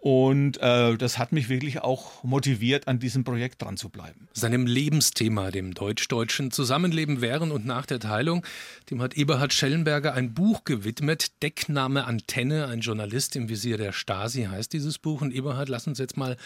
[0.00, 4.28] Und äh, das hat mich wirklich auch motiviert, an diesem Projekt dran zu bleiben.
[4.32, 8.44] Seinem Lebensthema, dem deutsch-deutschen Zusammenleben während und nach der Teilung,
[8.90, 11.42] dem hat Eberhard Schellenberger ein Buch gewidmet.
[11.42, 15.22] Deckname Antenne, ein Journalist im Visier der Stasi heißt dieses Buch.
[15.22, 16.36] Und Eberhard, lass uns jetzt mal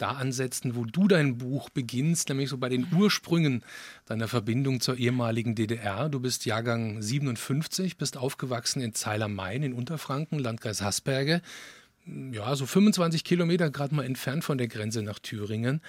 [0.00, 3.62] da ansetzen, wo du dein Buch beginnst, nämlich so bei den Ursprüngen
[4.06, 6.08] deiner Verbindung zur ehemaligen DDR.
[6.08, 11.42] Du bist Jahrgang 57, bist aufgewachsen in Zeiler Main in Unterfranken, Landkreis Hasberge.
[12.32, 15.80] Ja, so 25 Kilometer gerade mal entfernt von der Grenze nach Thüringen.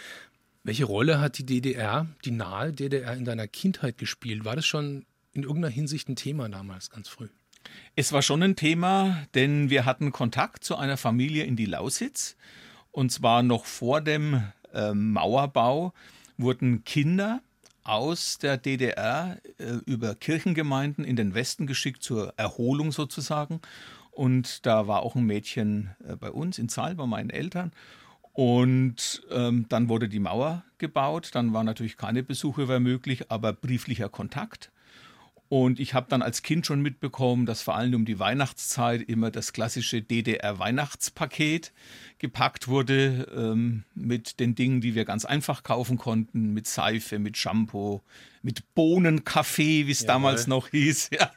[0.63, 4.45] Welche Rolle hat die DDR, die nahe DDR in deiner Kindheit gespielt?
[4.45, 7.29] War das schon in irgendeiner Hinsicht ein Thema damals, ganz früh?
[7.95, 12.35] Es war schon ein Thema, denn wir hatten Kontakt zu einer Familie in die Lausitz
[12.91, 15.93] und zwar noch vor dem äh, Mauerbau
[16.37, 17.41] wurden Kinder
[17.83, 23.61] aus der DDR äh, über Kirchengemeinden in den Westen geschickt zur Erholung sozusagen.
[24.11, 27.71] Und da war auch ein Mädchen äh, bei uns in Zahl bei meinen Eltern.
[28.33, 31.31] Und ähm, dann wurde die Mauer gebaut.
[31.33, 34.71] Dann waren natürlich keine Besuche mehr möglich, aber brieflicher Kontakt.
[35.51, 39.31] Und ich habe dann als Kind schon mitbekommen, dass vor allem um die Weihnachtszeit immer
[39.31, 41.73] das klassische DDR-Weihnachtspaket
[42.19, 47.35] gepackt wurde ähm, mit den Dingen, die wir ganz einfach kaufen konnten, mit Seife, mit
[47.35, 47.99] Shampoo,
[48.43, 51.09] mit Bohnenkaffee, wie es damals noch hieß.
[51.11, 51.31] Ja.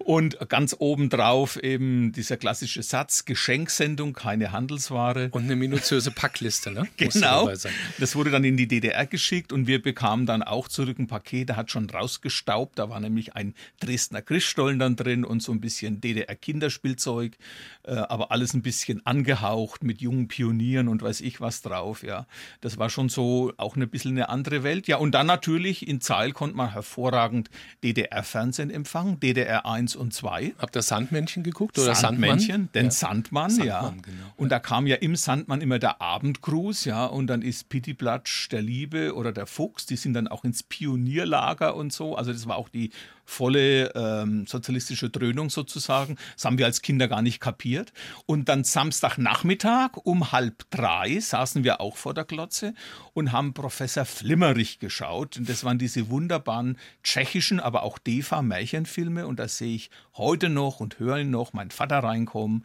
[0.00, 5.30] Und ganz obendrauf eben dieser klassische Satz, Geschenksendung, keine Handelsware.
[5.32, 6.86] Und eine minutiöse Packliste, ne?
[6.96, 7.50] genau.
[7.98, 11.48] Das wurde dann in die DDR geschickt und wir bekamen dann auch zurück ein Paket,
[11.48, 12.78] der hat schon rausgestaubt.
[12.78, 17.38] Da war nämlich ein Dresdner Christstollen dann drin und so ein bisschen DDR-Kinderspielzeug,
[17.84, 22.26] äh, aber alles ein bisschen angehaucht mit jungen Pionieren und weiß ich was drauf, ja.
[22.60, 24.88] Das war schon so auch ein bisschen eine andere Welt.
[24.88, 27.50] Ja, und dann natürlich in Zahl konnte man hervorragend
[27.82, 30.54] DDR-Fernsehen empfangen, DDR DDR 1 und 2.
[30.58, 32.70] Habt ihr Sandmännchen geguckt oder Sandmännchen?
[32.74, 32.90] Den ja.
[32.90, 33.94] Sandmann, Sandmann, ja.
[34.02, 34.26] Genau.
[34.36, 38.62] Und da kam ja im Sandmann immer der Abendgruß, ja, und dann ist Pittiplatsch der
[38.62, 42.16] Liebe oder der Fuchs, die sind dann auch ins Pionierlager und so.
[42.16, 42.90] Also das war auch die
[43.28, 46.16] volle ähm, sozialistische Dröhnung sozusagen.
[46.34, 47.92] Das haben wir als Kinder gar nicht kapiert.
[48.24, 52.72] Und dann Samstagnachmittag um halb drei saßen wir auch vor der Glotze
[53.12, 55.36] und haben Professor Flimmerich geschaut.
[55.36, 59.26] Und das waren diese wunderbaren tschechischen, aber auch DEFA-Märchenfilme.
[59.26, 62.64] Und da sehe ich heute noch und höre noch, mein Vater reinkommen.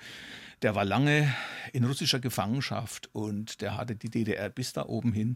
[0.61, 1.33] Der war lange
[1.73, 5.35] in russischer Gefangenschaft und der hatte die DDR bis da oben hin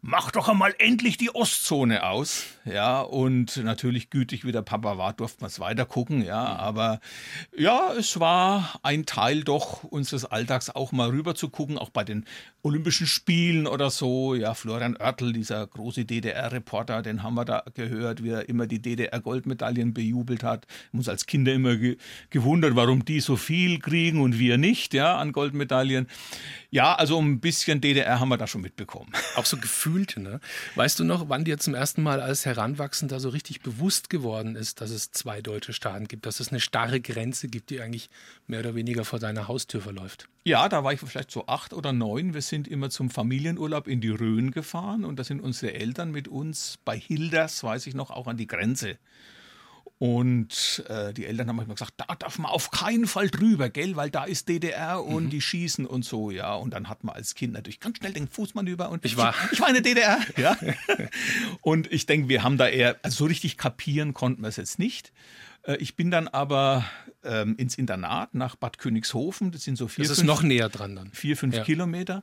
[0.00, 2.44] mach doch einmal endlich die Ostzone aus.
[2.64, 6.22] Ja, und natürlich gütig wie der Papa war, durfte man es weiter gucken.
[6.22, 7.00] Ja, aber
[7.56, 12.04] ja, es war ein Teil doch unseres Alltags auch mal rüber zu gucken, auch bei
[12.04, 12.26] den
[12.62, 14.34] Olympischen Spielen oder so.
[14.34, 18.82] Ja, Florian Oertel, dieser große DDR-Reporter, den haben wir da gehört, wie er immer die
[18.82, 20.66] DDR-Goldmedaillen bejubelt hat.
[20.92, 21.96] Uns als Kinder immer ge
[22.30, 26.06] gewundert, warum die so viel kriegen und wir nicht, ja, an Goldmedaillen.
[26.70, 29.10] Ja, also ein bisschen DDR haben wir da schon mitbekommen.
[29.36, 29.56] Auch so
[29.88, 30.40] gefühlt, ne?
[30.74, 34.80] Weißt du noch, wann dir zum ersten Mal als Heranwachsender so richtig bewusst geworden ist,
[34.80, 38.10] dass es zwei deutsche Staaten gibt, dass es eine starre Grenze gibt, die eigentlich
[38.46, 40.28] mehr oder weniger vor deiner Haustür verläuft?
[40.44, 42.34] Ja, da war ich vielleicht so acht oder neun.
[42.34, 46.28] Wir sind immer zum Familienurlaub in die Rhön gefahren und da sind unsere Eltern mit
[46.28, 48.98] uns bei Hilders, weiß ich noch, auch an die Grenze
[49.98, 53.96] und äh, die Eltern haben immer gesagt, da darf man auf keinen Fall drüber, gell,
[53.96, 55.30] weil da ist DDR und mhm.
[55.30, 56.54] die schießen und so, ja.
[56.54, 59.60] Und dann hat man als Kind natürlich ganz schnell den Fußmanöver und ich war, ich
[59.60, 60.56] war in der DDR, ja.
[61.62, 64.78] und ich denke, wir haben da eher, also so richtig kapieren konnten wir es jetzt
[64.78, 65.12] nicht.
[65.64, 66.84] Äh, ich bin dann aber
[67.24, 70.68] ähm, ins Internat nach Bad Königshofen, das sind so vier, das ist fünf, noch näher
[70.68, 71.10] dran dann.
[71.12, 71.64] Vier, fünf ja.
[71.64, 72.22] Kilometer.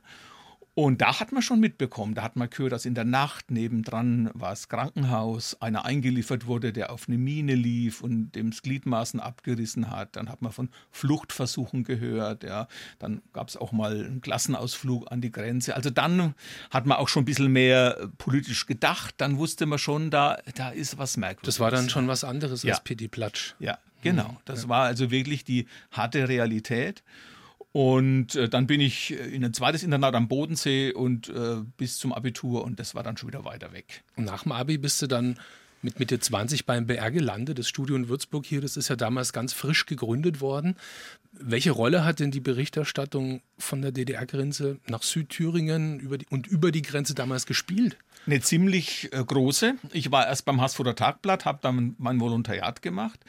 [0.78, 4.28] Und da hat man schon mitbekommen, da hat man gehört, dass in der Nacht nebendran
[4.34, 9.90] war das Krankenhaus, einer eingeliefert wurde, der auf eine Mine lief und dem Gliedmaßen abgerissen
[9.90, 10.16] hat.
[10.16, 12.44] Dann hat man von Fluchtversuchen gehört.
[12.44, 12.68] Ja.
[12.98, 15.74] Dann gab es auch mal einen Klassenausflug an die Grenze.
[15.74, 16.34] Also dann
[16.70, 19.14] hat man auch schon ein bisschen mehr politisch gedacht.
[19.16, 21.54] Dann wusste man schon, da, da ist was Merkwürdiges.
[21.54, 22.74] Das war dann schon was anderes ja.
[22.74, 23.54] als Pitti Platsch.
[23.60, 24.36] Ja, genau.
[24.44, 24.68] Das ja.
[24.68, 27.02] war also wirklich die harte Realität.
[27.76, 31.98] Und äh, dann bin ich äh, in ein zweites Internat am Bodensee und äh, bis
[31.98, 34.02] zum Abitur und das war dann schon wieder weiter weg.
[34.16, 35.38] Und nach dem Abi bist du dann
[35.82, 39.34] mit Mitte 20 beim BR gelandet, das Studio in Würzburg hier, das ist ja damals
[39.34, 40.76] ganz frisch gegründet worden.
[41.32, 46.72] Welche Rolle hat denn die Berichterstattung von der DDR-Grenze nach Südthüringen über die, und über
[46.72, 47.98] die Grenze damals gespielt?
[48.24, 49.74] Eine ziemlich äh, große.
[49.92, 53.20] Ich war erst beim Haßfurter Tagblatt, habe dann mein Volontariat gemacht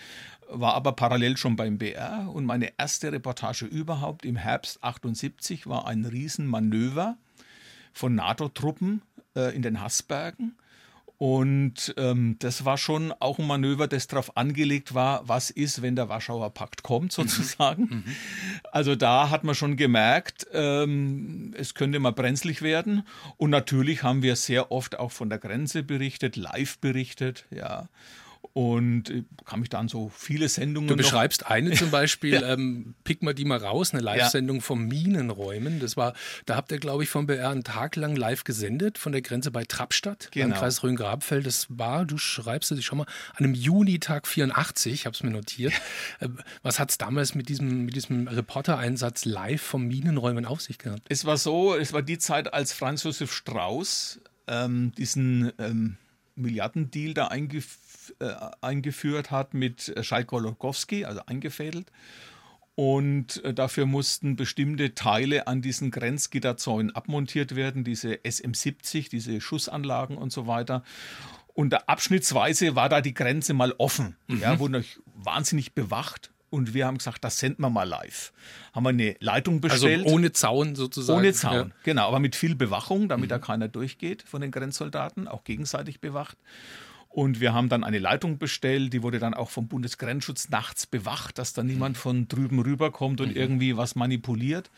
[0.49, 5.87] war aber parallel schon beim BR und meine erste Reportage überhaupt im Herbst 78 war
[5.87, 7.17] ein Riesenmanöver
[7.93, 9.01] von NATO-Truppen
[9.35, 10.55] äh, in den Hassbergen.
[11.19, 15.95] Und ähm, das war schon auch ein Manöver, das darauf angelegt war, was ist, wenn
[15.95, 17.83] der Warschauer Pakt kommt, sozusagen.
[17.89, 18.03] Mhm.
[18.71, 23.01] Also da hat man schon gemerkt, ähm, es könnte mal brenzlig werden.
[23.37, 27.89] Und natürlich haben wir sehr oft auch von der Grenze berichtet, live berichtet, ja
[28.57, 30.87] und äh, kann mich dann so viele Sendungen.
[30.87, 32.53] Du beschreibst eine zum Beispiel, ja.
[32.53, 34.61] ähm, pick mal die mal raus, eine Live-Sendung ja.
[34.63, 35.79] vom Minenräumen.
[35.79, 36.15] Das war,
[36.47, 39.51] da habt ihr, glaube ich, vom BR einen Tag lang live gesendet, von der Grenze
[39.51, 40.55] bei Trappstadt, genau.
[40.55, 41.45] Kreis Rhön-Grabfeld.
[41.45, 45.29] Das war, du schreibst es schon mal, an einem Junitag 84, ich habe es mir
[45.29, 45.73] notiert.
[46.19, 46.25] Ja.
[46.25, 46.29] Äh,
[46.63, 51.03] was hat es damals mit diesem, mit diesem Reporter-Einsatz live vom Minenräumen auf sich gehabt?
[51.09, 55.97] Es war so, es war die Zeit, als Franz Josef Strauß ähm, diesen ähm,
[56.33, 57.86] Milliardendeal da eingeführt
[58.19, 61.91] äh, eingeführt hat mit äh, Schalk-Golokowski, also eingefädelt.
[62.75, 70.15] Und äh, dafür mussten bestimmte Teile an diesen Grenzgitterzäunen abmontiert werden, diese SM70, diese Schussanlagen
[70.15, 70.83] und so weiter.
[71.55, 74.41] Und abschnittsweise war da die Grenze mal offen, mhm.
[74.41, 76.31] ja, wurde wahnsinnig bewacht.
[76.51, 78.31] Und wir haben gesagt, das senden wir mal live.
[78.73, 80.03] Haben wir eine Leitung also bestellt.
[80.03, 81.19] Also ohne Zaun sozusagen.
[81.19, 81.75] Ohne Zaun, ja.
[81.83, 83.29] genau, aber mit viel Bewachung, damit mhm.
[83.29, 86.37] da keiner durchgeht von den Grenzsoldaten, auch gegenseitig bewacht.
[87.09, 91.37] Und wir haben dann eine Leitung bestellt, die wurde dann auch vom Bundesgrenzschutz nachts bewacht,
[91.37, 93.37] dass da niemand von drüben rüberkommt und mhm.
[93.37, 94.69] irgendwie was manipuliert.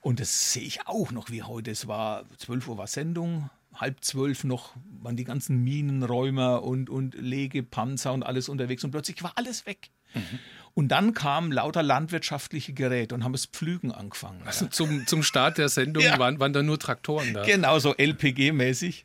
[0.00, 1.70] Und das sehe ich auch noch wie heute.
[1.70, 7.14] Es war 12 Uhr war Sendung, halb zwölf noch waren die ganzen Minenräumer und, und
[7.14, 9.90] Legepanzer und alles unterwegs und plötzlich war alles weg.
[10.14, 10.38] Mhm.
[10.80, 14.40] Und dann kamen lauter landwirtschaftliche Geräte und haben es Pflügen angefangen.
[14.46, 16.18] Also zum, zum Start der Sendung ja.
[16.18, 17.42] waren, waren da nur Traktoren da.
[17.42, 19.04] Genau, so LPG-mäßig.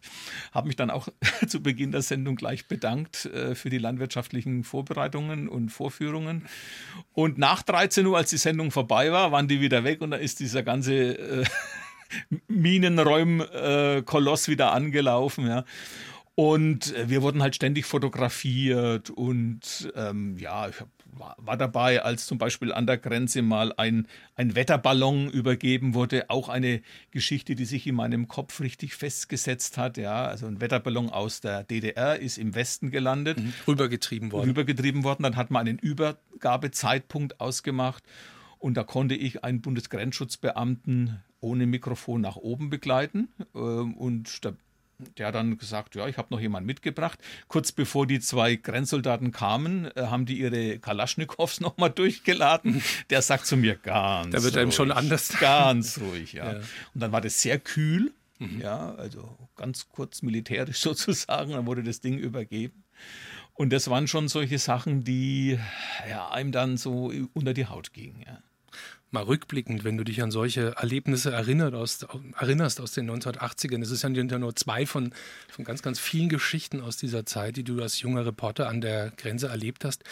[0.54, 1.10] Habe mich dann auch
[1.48, 6.46] zu Beginn der Sendung gleich bedankt äh, für die landwirtschaftlichen Vorbereitungen und Vorführungen.
[7.12, 10.18] Und nach 13 Uhr, als die Sendung vorbei war, waren die wieder weg und da
[10.18, 11.44] ist dieser ganze äh,
[12.48, 15.46] Minenräum-Koloss wieder angelaufen.
[15.46, 15.66] Ja.
[16.36, 20.76] Und äh, wir wurden halt ständig fotografiert und ähm, ja, ich
[21.18, 26.30] war, war, dabei, als zum Beispiel an der Grenze mal ein, ein Wetterballon übergeben wurde.
[26.30, 29.98] Auch eine Geschichte, die sich in meinem Kopf richtig festgesetzt hat.
[29.98, 33.40] Ja, also ein Wetterballon aus der DDR ist im Westen gelandet.
[33.40, 33.54] Mhm.
[33.68, 34.50] Rübergetrieben worden.
[34.50, 35.24] Rübergetrieben worden.
[35.24, 38.04] Dann hat man einen Übergabezeitpunkt ausgemacht.
[38.58, 43.30] Und da konnte ich einen Bundesgrenzschutzbeamten ohne Mikrofon nach oben begleiten.
[43.54, 44.54] Ähm, und da
[45.18, 47.20] der hat dann gesagt, ja, ich habe noch jemanden mitgebracht.
[47.48, 52.82] Kurz bevor die zwei Grenzsoldaten kamen, äh, haben die ihre Kalaschnikows nochmal durchgeladen.
[53.10, 55.30] Der sagt zu mir ganz Da wird einem schon anders.
[55.40, 56.54] Ganz ruhig, ja.
[56.54, 56.60] ja.
[56.94, 58.62] Und dann war das sehr kühl, mhm.
[58.62, 61.52] ja, also ganz kurz militärisch sozusagen.
[61.52, 62.84] Dann wurde das Ding übergeben.
[63.54, 65.58] Und das waren schon solche Sachen, die
[66.10, 68.40] ja, einem dann so unter die Haut gingen, ja
[69.16, 72.06] mal rückblickend, wenn du dich an solche Erlebnisse erinnert aus,
[72.38, 75.14] erinnerst aus den 1980ern, es ist ja nur zwei von,
[75.50, 79.12] von ganz, ganz vielen Geschichten aus dieser Zeit, die du als junger Reporter an der
[79.18, 80.04] Grenze erlebt hast.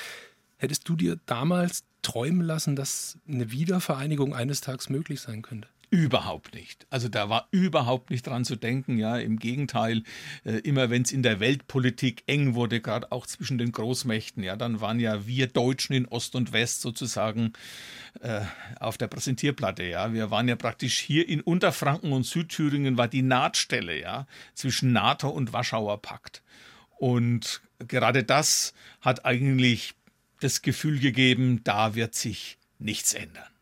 [0.58, 5.68] Hättest du dir damals träumen lassen, dass eine Wiedervereinigung eines Tages möglich sein könnte?
[5.94, 6.88] Überhaupt nicht.
[6.90, 8.98] Also da war überhaupt nicht dran zu denken.
[8.98, 10.02] Ja, im Gegenteil,
[10.44, 14.56] äh, immer wenn es in der Weltpolitik eng wurde, gerade auch zwischen den Großmächten, ja,
[14.56, 17.54] dann waren ja wir Deutschen in Ost und West sozusagen
[18.22, 18.42] äh,
[18.80, 19.84] auf der Präsentierplatte.
[19.84, 24.26] Ja, wir waren ja praktisch hier in Unterfranken und Südthüringen war die Nahtstelle, ja,
[24.56, 26.42] zwischen NATO und Warschauer Pakt.
[26.98, 29.94] Und gerade das hat eigentlich
[30.40, 33.53] das Gefühl gegeben, da wird sich nichts ändern.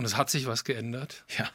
[0.00, 1.24] Und es hat sich was geändert.
[1.36, 1.50] Ja.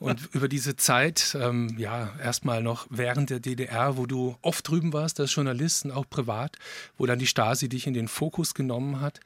[0.00, 4.92] Und über diese Zeit, ähm, ja, erstmal noch während der DDR, wo du oft drüben
[4.92, 6.56] warst als Journalist und auch privat,
[6.98, 9.20] wo dann die Stasi dich in den Fokus genommen hat.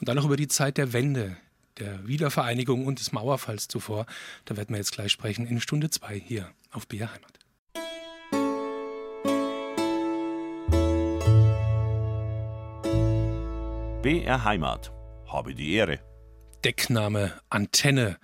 [0.00, 1.36] Und dann noch über die Zeit der Wende,
[1.76, 4.06] der Wiedervereinigung und des Mauerfalls zuvor.
[4.46, 7.38] Da werden wir jetzt gleich sprechen in Stunde zwei hier auf BR Heimat.
[14.00, 14.92] BR Heimat.
[15.26, 16.13] Habe die Ehre.
[16.64, 18.16] Deckname Antenne.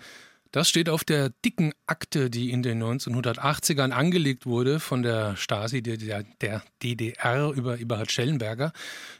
[0.53, 5.81] Das steht auf der dicken Akte, die in den 1980ern angelegt wurde von der Stasi
[5.81, 6.25] der,
[6.83, 8.73] DDR über Eberhard Schellenberger.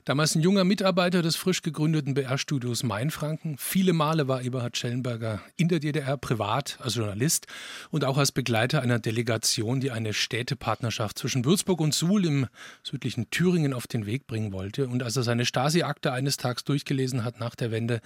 [0.05, 3.57] Damals ein junger Mitarbeiter des frisch gegründeten BR-Studios Mainfranken.
[3.59, 7.47] Viele Male war Eberhard Schellenberger in der DDR privat als Journalist
[7.91, 12.49] und auch als Begleiter einer Delegation, die eine Städtepartnerschaft zwischen Würzburg und Suhl im
[12.83, 14.89] südlichen Thüringen auf den Weg bringen wollte.
[14.89, 18.01] Und als er seine Stasi-Akte eines Tages durchgelesen hat nach der Wende,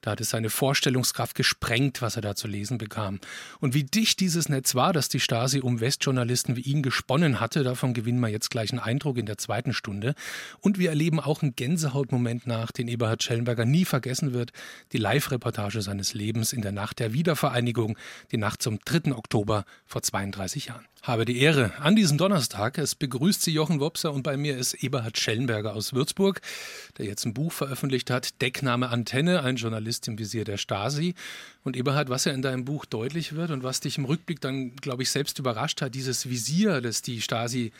[0.00, 3.20] da hat es seine Vorstellungskraft gesprengt, was er da zu lesen gelesen bekam.
[3.60, 7.62] Und wie dicht dieses Netz war, das die Stasi um Westjournalisten wie ihn gesponnen hatte,
[7.64, 10.14] davon gewinnen wir jetzt gleich einen Eindruck in der zweiten Stunde.
[10.60, 14.52] Und wir erleben auch einen Gänsehautmoment nach, den Eberhard Schellenberger nie vergessen wird,
[14.92, 17.96] die Live-Reportage seines Lebens in der Nacht der Wiedervereinigung,
[18.30, 19.14] die Nacht zum 3.
[19.14, 20.84] Oktober vor 32 Jahren.
[21.02, 22.76] Habe die Ehre an diesem Donnerstag.
[22.76, 26.40] Es begrüßt Sie Jochen Wopser und bei mir ist Eberhard Schellenberger aus Würzburg,
[26.98, 31.14] der jetzt ein Buch veröffentlicht hat, Deckname Antenne, ein Journalist im Visier der Stasi.
[31.68, 34.74] Und Eberhard, was ja in deinem Buch deutlich wird und was dich im Rückblick dann,
[34.76, 37.72] glaube ich, selbst überrascht hat, dieses Visier, das die Stasi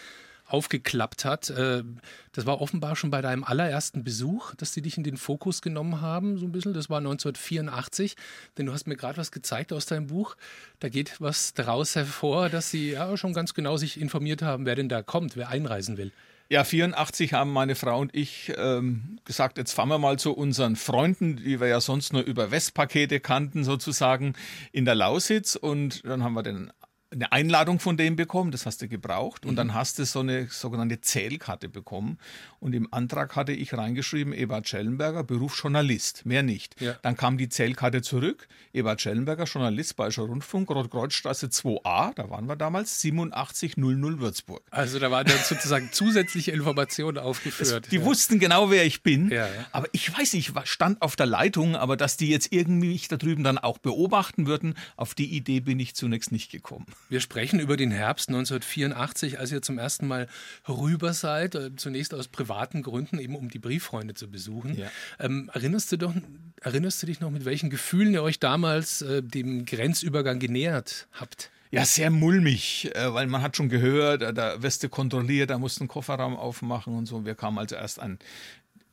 [0.47, 1.49] aufgeklappt hat.
[1.49, 1.85] Äh,
[2.33, 6.03] das war offenbar schon bei deinem allerersten Besuch, dass sie dich in den Fokus genommen
[6.03, 6.75] haben, so ein bisschen.
[6.75, 8.15] Das war 1984,
[8.59, 10.37] denn du hast mir gerade was gezeigt aus deinem Buch.
[10.81, 14.75] Da geht was daraus hervor, dass sie ja schon ganz genau sich informiert haben, wer
[14.75, 16.13] denn da kommt, wer einreisen will.
[16.51, 20.77] Ja, 84 haben meine Frau und ich ähm, gesagt, jetzt fahren wir mal zu unseren
[20.77, 24.33] Freunden, die wir ja sonst nur über Westpakete kannten, sozusagen
[24.73, 25.57] in der Lausitz.
[25.57, 26.73] Und dann haben wir den
[27.11, 29.57] eine Einladung von dem bekommen, das hast du gebraucht und mhm.
[29.57, 32.19] dann hast du so eine sogenannte Zählkarte bekommen
[32.61, 36.81] und im Antrag hatte ich reingeschrieben, Ebert Schellenberger, Beruf Journalist, mehr nicht.
[36.81, 36.97] Ja.
[37.03, 42.57] Dann kam die Zählkarte zurück, Ebert Schellenberger, Journalist, Bayerischer Rundfunk, Rotkreuzstraße 2a, da waren wir
[42.57, 44.63] damals, 8700 Würzburg.
[44.71, 47.85] Also da waren dann sozusagen zusätzliche Informationen aufgeführt.
[47.85, 48.05] Es, die ja.
[48.05, 51.75] wussten genau, wer ich bin, ja, aber ich weiß nicht, was stand auf der Leitung,
[51.75, 55.61] aber dass die jetzt irgendwie mich da drüben dann auch beobachten würden, auf die Idee
[55.61, 56.87] bin ich zunächst nicht gekommen.
[57.09, 60.29] Wir sprechen über den Herbst 1984, als ihr zum ersten Mal
[60.69, 64.77] rüber seid, äh, zunächst aus privaten Gründen, eben um die Brieffreunde zu besuchen.
[64.77, 64.91] Ja.
[65.19, 66.15] Ähm, erinnerst, du doch,
[66.61, 71.51] erinnerst du dich noch, mit welchen Gefühlen ihr euch damals äh, dem Grenzübergang genähert habt?
[71.71, 75.79] Ja, sehr mulmig, äh, weil man hat schon gehört, äh, da du kontrolliert, da musst
[75.79, 77.25] du einen Kofferraum aufmachen und so.
[77.25, 78.19] Wir kamen also erst an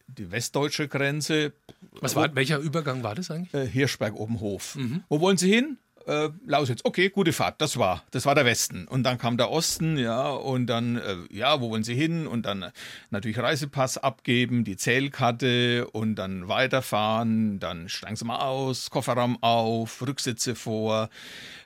[0.08, 1.54] die westdeutsche Grenze.
[2.00, 3.72] Was war, welcher Übergang war das eigentlich?
[3.72, 4.76] Hirschberg Obenhof.
[4.76, 5.04] Mhm.
[5.10, 5.78] Wo wollen Sie hin?
[6.08, 8.88] Äh, Lausitz, okay, gute Fahrt, das war, das war der Westen.
[8.88, 12.28] Und dann kam der Osten, ja, und dann, äh, ja, wo wollen Sie hin?
[12.28, 12.72] Und dann äh,
[13.10, 20.02] natürlich Reisepass abgeben, die Zählkarte und dann weiterfahren, dann steigen Sie mal aus, Kofferraum auf,
[20.02, 21.10] Rücksitze vor,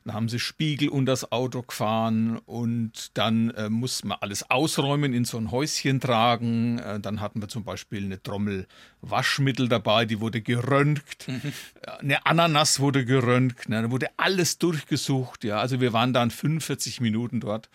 [0.09, 5.13] dann haben sie Spiegel unter das Auto gefahren und dann äh, mussten wir alles ausräumen,
[5.13, 6.79] in so ein Häuschen tragen.
[6.79, 8.67] Äh, dann hatten wir zum Beispiel eine Trommel
[9.01, 11.27] Waschmittel dabei, die wurde geröntgt.
[11.27, 11.53] Mhm.
[11.99, 13.69] Eine Ananas wurde geröntgt.
[13.69, 15.43] Ne, da wurde alles durchgesucht.
[15.43, 17.69] Ja, also wir waren dann 45 Minuten dort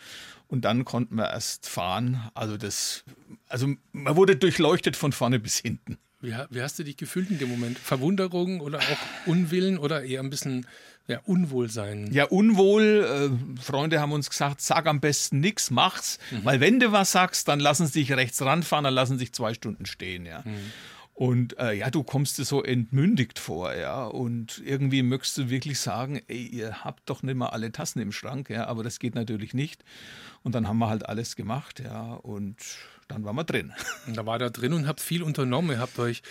[0.48, 2.30] und dann konnten wir erst fahren.
[2.34, 3.04] Also das,
[3.48, 5.98] also man wurde durchleuchtet von vorne bis hinten.
[6.20, 7.78] Wie, wie hast du dich gefühlt in dem Moment?
[7.78, 10.66] Verwunderung oder auch Unwillen oder eher ein bisschen
[11.06, 12.10] ja, Unwohlsein.
[12.12, 13.36] Ja, Unwohl.
[13.58, 16.18] Äh, Freunde haben uns gesagt, sag am besten nichts, mach's.
[16.30, 16.44] Mhm.
[16.44, 19.34] Weil wenn du was sagst, dann lassen sie dich rechts ranfahren, dann lassen sie dich
[19.34, 20.42] zwei Stunden stehen, ja.
[20.44, 20.72] Mhm.
[21.14, 24.04] Und äh, ja, du kommst dir so entmündigt vor, ja.
[24.04, 28.10] Und irgendwie möchtest du wirklich sagen, ey, ihr habt doch nicht mal alle Tassen im
[28.10, 29.84] Schrank, ja, aber das geht natürlich nicht.
[30.42, 32.14] Und dann haben wir halt alles gemacht, ja.
[32.14, 32.56] Und
[33.06, 33.72] dann waren wir drin.
[34.08, 35.70] Und da war da drin und habt viel unternommen.
[35.70, 36.22] Ihr habt euch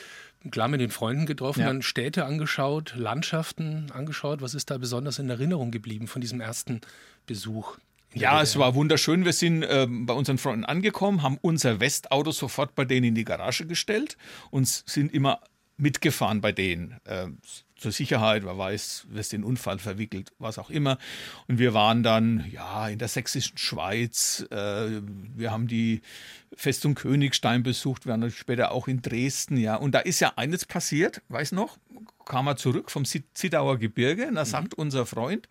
[0.52, 1.68] klar mit den Freunden getroffen, ja.
[1.68, 4.42] dann Städte angeschaut, Landschaften angeschaut.
[4.42, 6.82] Was ist da besonders in Erinnerung geblieben von diesem ersten
[7.26, 7.78] Besuch?
[8.14, 9.26] Ja, es war wunderschön.
[9.26, 13.26] Wir sind äh, bei unseren Freunden angekommen, haben unser Westauto sofort bei denen in die
[13.26, 14.18] Garage gestellt
[14.51, 15.39] und sind immer
[15.78, 16.99] mitgefahren bei denen.
[17.05, 17.28] Äh,
[17.76, 20.97] zur Sicherheit, wer weiß, wirst in den Unfall verwickelt, was auch immer.
[21.47, 24.45] Und wir waren dann ja in der sächsischen Schweiz.
[24.51, 25.01] Äh,
[25.36, 26.01] wir haben die
[26.55, 28.05] Festung Königstein besucht.
[28.05, 29.57] Wir waren später auch in Dresden.
[29.57, 31.78] Ja, und da ist ja eines passiert, weiß noch,
[32.26, 34.28] kam er zurück vom Zittauer Gebirge.
[34.28, 34.49] Und da mhm.
[34.49, 35.49] sagt unser Freund,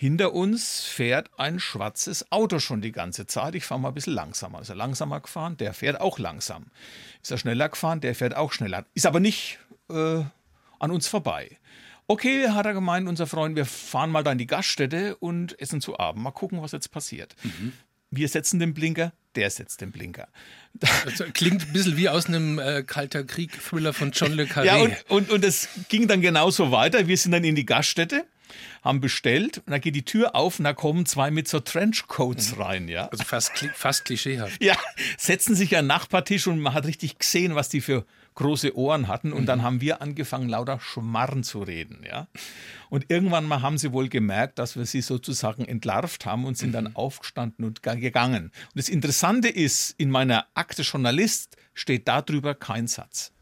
[0.00, 3.54] hinter uns fährt ein schwarzes Auto schon die ganze Zeit.
[3.54, 4.62] Ich fahre mal ein bisschen langsamer.
[4.62, 5.58] Ist er langsamer gefahren?
[5.58, 6.68] Der fährt auch langsam.
[7.22, 8.00] Ist er schneller gefahren?
[8.00, 8.86] Der fährt auch schneller.
[8.94, 9.58] Ist aber nicht
[9.90, 10.22] äh,
[10.78, 11.58] an uns vorbei.
[12.06, 15.82] Okay, hat er gemeint, unser Freund, wir fahren mal da in die Gaststätte und essen
[15.82, 16.22] zu Abend.
[16.22, 17.36] Mal gucken, was jetzt passiert.
[17.42, 17.74] Mhm.
[18.10, 20.28] Wir setzen den Blinker, der setzt den Blinker.
[20.72, 24.64] Das klingt ein bisschen wie aus einem äh, Kalter Krieg-Thriller von John Le Carré.
[24.64, 27.06] Ja, und, und, und es ging dann genauso weiter.
[27.06, 28.24] Wir sind dann in die Gaststätte
[28.82, 32.56] haben bestellt und da geht die Tür auf und da kommen zwei mit so Trenchcoats
[32.56, 32.62] mhm.
[32.62, 33.08] rein, ja.
[33.08, 34.62] Also fast, fast klischeehaft.
[34.62, 34.76] Ja,
[35.18, 39.08] setzen sich an den Nachbartisch und man hat richtig gesehen, was die für große Ohren
[39.08, 39.46] hatten und mhm.
[39.46, 42.28] dann haben wir angefangen, lauter Schmarren zu reden, ja.
[42.88, 46.70] Und irgendwann mal haben sie wohl gemerkt, dass wir sie sozusagen entlarvt haben und sind
[46.70, 46.74] mhm.
[46.74, 48.44] dann aufgestanden und gegangen.
[48.44, 53.32] Und das Interessante ist, in meiner Akte Journalist steht darüber kein Satz.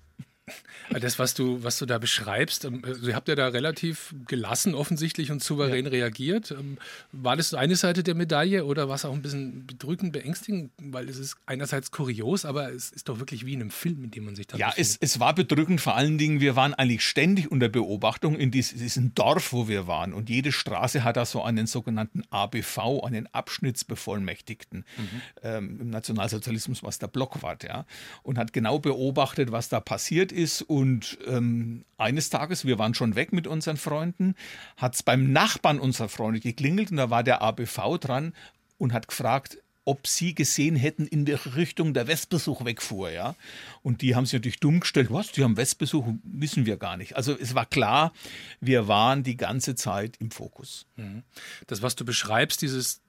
[0.90, 5.30] Das, was du, was du da beschreibst, also ihr habt ja da relativ gelassen offensichtlich
[5.30, 5.90] und souverän ja.
[5.90, 6.50] reagiert.
[6.50, 6.78] Ähm,
[7.12, 10.72] war das eine Seite der Medaille oder war es auch ein bisschen bedrückend, beängstigend?
[10.78, 14.10] Weil es ist einerseits kurios, aber es ist doch wirklich wie in einem Film, in
[14.10, 17.04] dem man sich da Ja, es, es war bedrückend, vor allen Dingen, wir waren eigentlich
[17.04, 20.12] ständig unter Beobachtung in diesem Dorf, wo wir waren.
[20.12, 24.84] Und jede Straße hat da so einen sogenannten ABV, einen Abschnittsbevollmächtigten.
[24.96, 25.22] Mhm.
[25.42, 27.86] Ähm, Im Nationalsozialismus war es der Blockwart, ja.
[28.22, 30.62] Und hat genau beobachtet, was da passiert ist.
[30.62, 34.34] Und ähm, eines Tages, wir waren schon weg mit unseren Freunden,
[34.76, 38.32] hat es beim Nachbarn unserer Freunde geklingelt und da war der ABV dran
[38.78, 43.34] und hat gefragt, ob sie gesehen hätten, in der Richtung der Westbesuch wegfuhr, ja.
[43.82, 47.16] Und die haben sich natürlich dumm gestellt, was, die haben Westbesuch, wissen wir gar nicht.
[47.16, 48.12] Also es war klar,
[48.60, 50.84] wir waren die ganze Zeit im Fokus.
[50.96, 51.22] Mhm.
[51.68, 53.00] Das, was du beschreibst, dieses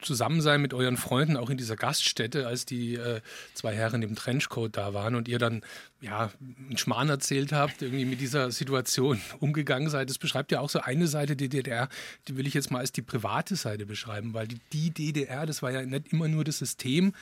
[0.00, 3.20] Zusammensein mit euren Freunden, auch in dieser Gaststätte, als die äh,
[3.54, 5.62] zwei Herren im Trenchcoat da waren und ihr dann
[6.00, 10.08] ja einen Schmarrn erzählt habt, irgendwie mit dieser Situation umgegangen seid.
[10.10, 11.88] Das beschreibt ja auch so eine Seite der DDR,
[12.28, 15.62] die will ich jetzt mal als die private Seite beschreiben, weil die, die DDR, das
[15.62, 17.12] war ja nicht immer nur das System,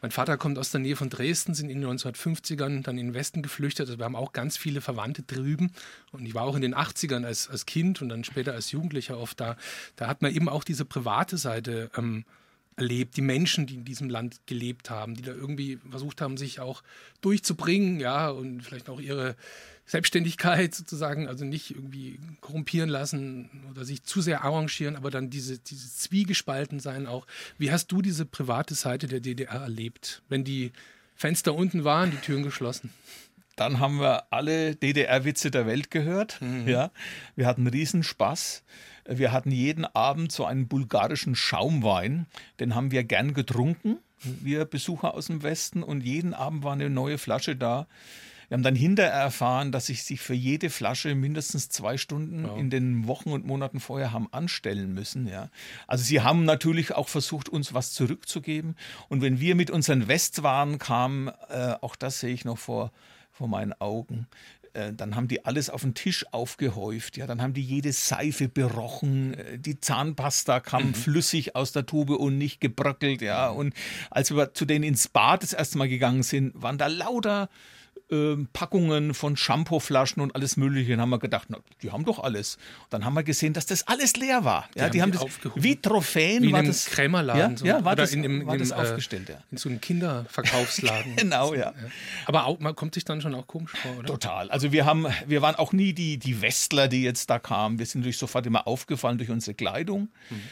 [0.00, 3.14] mein Vater kommt aus der Nähe von Dresden, sind in den 1950ern dann in den
[3.14, 3.88] Westen geflüchtet.
[3.88, 5.72] Also wir haben auch ganz viele Verwandte drüben.
[6.12, 9.18] Und ich war auch in den 80ern als, als Kind und dann später als Jugendlicher
[9.18, 9.56] oft da.
[9.96, 12.24] Da hat man eben auch diese private Seite ähm,
[12.76, 16.60] erlebt, die Menschen, die in diesem Land gelebt haben, die da irgendwie versucht haben, sich
[16.60, 16.82] auch
[17.20, 19.34] durchzubringen, ja, und vielleicht auch ihre
[19.88, 25.58] Selbstständigkeit sozusagen, also nicht irgendwie korrumpieren lassen oder sich zu sehr arrangieren, aber dann diese,
[25.58, 27.26] diese Zwiegespalten sein auch.
[27.56, 30.72] Wie hast du diese private Seite der DDR erlebt, wenn die
[31.16, 32.90] Fenster unten waren, die Türen geschlossen?
[33.56, 36.40] Dann haben wir alle DDR-Witze der Welt gehört.
[36.42, 36.68] Mhm.
[36.68, 36.90] Ja,
[37.34, 38.62] wir hatten Riesenspaß.
[39.08, 42.26] Wir hatten jeden Abend so einen bulgarischen Schaumwein.
[42.60, 45.82] Den haben wir gern getrunken, wir Besucher aus dem Westen.
[45.82, 47.88] Und jeden Abend war eine neue Flasche da.
[48.48, 52.56] Wir haben dann hinterher erfahren, dass sich sich für jede Flasche mindestens zwei Stunden ja.
[52.56, 55.26] in den Wochen und Monaten vorher haben anstellen müssen.
[55.26, 55.50] Ja.
[55.86, 58.76] Also sie haben natürlich auch versucht, uns was zurückzugeben.
[59.08, 62.90] Und wenn wir mit unseren Westwaren kamen, äh, auch das sehe ich noch vor,
[63.30, 64.26] vor meinen Augen,
[64.72, 67.16] äh, dann haben die alles auf den Tisch aufgehäuft.
[67.16, 69.34] Ja, dann haben die jede Seife berochen.
[69.34, 70.94] Äh, die Zahnpasta kam mhm.
[70.94, 73.20] flüssig aus der Tube und nicht gebröckelt.
[73.20, 73.74] Ja, und
[74.10, 77.48] als wir zu denen ins Bad das erste Mal gegangen sind, waren da lauter
[78.10, 80.92] äh, Packungen von Shampooflaschen und alles Mögliche.
[80.92, 82.56] Dann haben wir gedacht, na, die haben doch alles.
[82.84, 84.68] Und dann haben wir gesehen, dass das alles leer war.
[84.74, 87.52] Ja, die, die haben, die das wie Trophäen wie war das Krämerladen.
[87.52, 89.28] Ja, so, ja war das, in, in, war in, das äh, aufgestellt.
[89.28, 89.36] Ja.
[89.50, 91.16] In so einem Kinderverkaufsladen.
[91.16, 91.72] genau, ja.
[92.26, 94.06] Aber auch, man kommt sich dann schon auch komisch vor, oder?
[94.06, 94.50] Total.
[94.50, 97.78] Also wir haben, wir waren auch nie die, die Westler, die jetzt da kamen.
[97.78, 100.08] Wir sind natürlich sofort immer aufgefallen durch unsere Kleidung.
[100.30, 100.42] Mhm.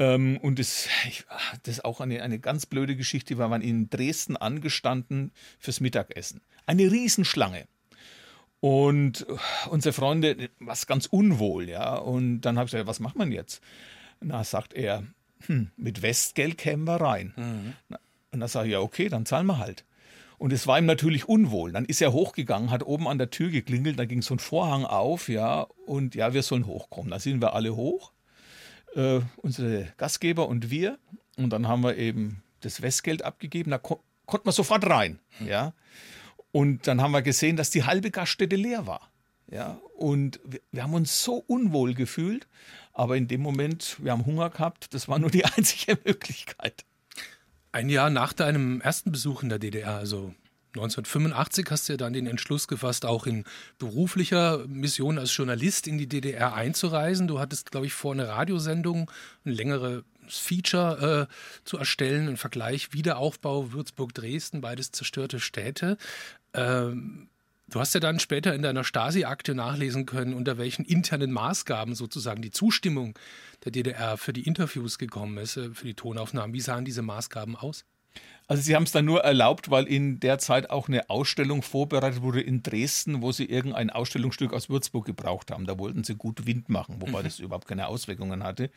[0.00, 1.24] Ähm, und das, ich,
[1.62, 3.38] das ist auch eine, eine ganz blöde Geschichte.
[3.38, 5.30] Wir waren in Dresden angestanden
[5.60, 6.40] fürs Mittagessen.
[6.66, 7.68] Eine Riesenschlange.
[8.60, 9.26] Und
[9.70, 11.96] unsere Freunde, was ganz unwohl, ja.
[11.96, 13.62] Und dann habe ich gesagt, was macht man jetzt?
[14.20, 15.04] Na, sagt er,
[15.46, 17.34] hm, mit Westgeld kämen wir rein.
[17.36, 17.96] Mhm.
[18.32, 19.84] Und dann sage ich, ja, okay, dann zahlen wir halt.
[20.38, 21.72] Und es war ihm natürlich unwohl.
[21.72, 24.86] Dann ist er hochgegangen, hat oben an der Tür geklingelt, da ging so ein Vorhang
[24.86, 27.10] auf, ja, und ja, wir sollen hochkommen.
[27.10, 28.12] Da sind wir alle hoch
[28.94, 30.98] äh, unsere Gastgeber und wir.
[31.36, 33.70] Und dann haben wir eben das Westgeld abgegeben.
[33.70, 35.18] Da ko konnte man sofort rein.
[35.44, 35.72] Ja.
[36.52, 39.10] Und dann haben wir gesehen, dass die halbe Gaststätte leer war.
[39.50, 39.80] Ja.
[39.96, 42.46] Und wir, wir haben uns so unwohl gefühlt.
[42.92, 44.94] Aber in dem Moment, wir haben Hunger gehabt.
[44.94, 46.84] Das war nur die einzige Möglichkeit.
[47.72, 50.34] Ein Jahr nach deinem ersten Besuch in der DDR, also
[50.74, 53.44] 1985 hast du ja dann den Entschluss gefasst, auch in
[53.78, 57.26] beruflicher Mission als Journalist in die DDR einzureisen.
[57.26, 59.10] Du hattest, glaube ich, vor, eine Radiosendung,
[59.44, 65.96] ein längeres Feature äh, zu erstellen, ein Vergleich Wiederaufbau Würzburg-Dresden, beides zerstörte Städte.
[66.54, 67.28] Ähm,
[67.68, 72.42] du hast ja dann später in deiner Stasi-Akte nachlesen können, unter welchen internen Maßgaben sozusagen
[72.42, 73.18] die Zustimmung
[73.64, 76.54] der DDR für die Interviews gekommen ist, äh, für die Tonaufnahmen.
[76.54, 77.84] Wie sahen diese Maßgaben aus?
[78.50, 82.20] Also sie haben es dann nur erlaubt, weil in der Zeit auch eine Ausstellung vorbereitet
[82.20, 85.66] wurde in Dresden, wo sie irgendein Ausstellungsstück aus Würzburg gebraucht haben.
[85.66, 87.24] Da wollten sie gut Wind machen, wobei mhm.
[87.24, 88.70] das überhaupt keine Auswirkungen hatte.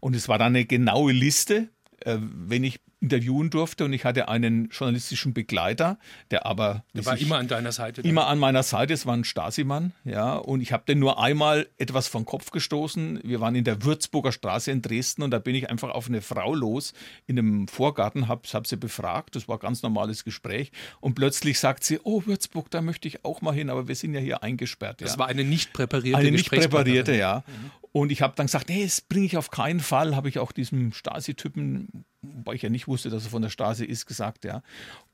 [0.00, 1.68] Und es war dann eine genaue Liste,
[2.00, 5.98] äh, wenn ich interviewen durfte und ich hatte einen journalistischen Begleiter,
[6.30, 8.02] der aber der war immer an deiner Seite.
[8.02, 11.66] Immer an meiner Seite, es war ein Stasi-Mann, ja, und ich habe den nur einmal
[11.78, 13.20] etwas vom Kopf gestoßen.
[13.24, 16.20] Wir waren in der Würzburger Straße in Dresden und da bin ich einfach auf eine
[16.20, 16.92] Frau los
[17.26, 20.70] in einem Vorgarten, habe hab sie befragt, das war ein ganz normales Gespräch
[21.00, 24.12] und plötzlich sagt sie, oh Würzburg, da möchte ich auch mal hin, aber wir sind
[24.12, 25.00] ja hier eingesperrt.
[25.00, 25.06] Ja.
[25.06, 27.44] Das war eine nicht präparierte Eine nicht präparierte, ja.
[27.46, 27.70] Mhm.
[27.92, 30.52] Und ich habe dann gesagt, nee, das bringe ich auf keinen Fall, habe ich auch
[30.52, 34.62] diesem Stasi-Typen wobei ich ja nicht wusste, dass er von der Stasi ist, gesagt, ja.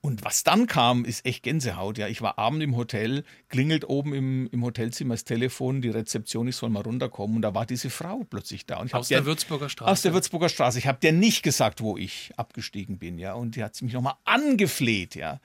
[0.00, 2.08] Und was dann kam, ist echt Gänsehaut, ja.
[2.08, 6.56] Ich war abend im Hotel, klingelt oben im, im Hotelzimmer das Telefon, die Rezeption, ich
[6.56, 8.78] soll mal runterkommen und da war diese Frau plötzlich da.
[8.78, 9.90] Und aus der, der Würzburger Straße?
[9.90, 10.78] Aus der Würzburger Straße.
[10.78, 13.34] Ich habe dir nicht gesagt, wo ich abgestiegen bin, ja.
[13.34, 15.40] Und die hat mich nochmal angefleht, ja.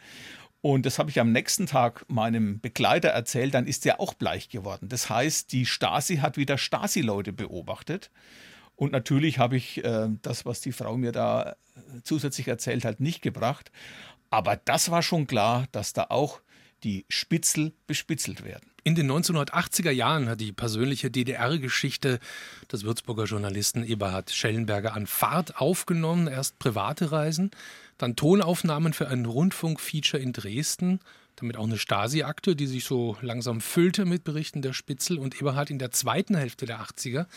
[0.61, 4.49] Und das habe ich am nächsten Tag meinem Begleiter erzählt, dann ist er auch bleich
[4.49, 4.89] geworden.
[4.89, 8.11] Das heißt, die Stasi hat wieder Stasi-Leute beobachtet.
[8.75, 11.55] Und natürlich habe ich äh, das, was die Frau mir da
[12.03, 13.71] zusätzlich erzählt hat, nicht gebracht.
[14.29, 16.41] Aber das war schon klar, dass da auch
[16.83, 18.71] die Spitzel bespitzelt werden.
[18.83, 22.19] In den 1980er Jahren hat die persönliche DDR-Geschichte
[22.71, 26.27] des Würzburger Journalisten Eberhard Schellenberger an Fahrt aufgenommen.
[26.27, 27.51] Erst private Reisen,
[28.01, 30.99] dann Tonaufnahmen für ein Rundfunkfeature in Dresden,
[31.35, 35.17] damit auch eine Stasi-Akte, die sich so langsam füllte mit Berichten der Spitzel.
[35.17, 37.27] Und Eberhard in der zweiten Hälfte der 80er,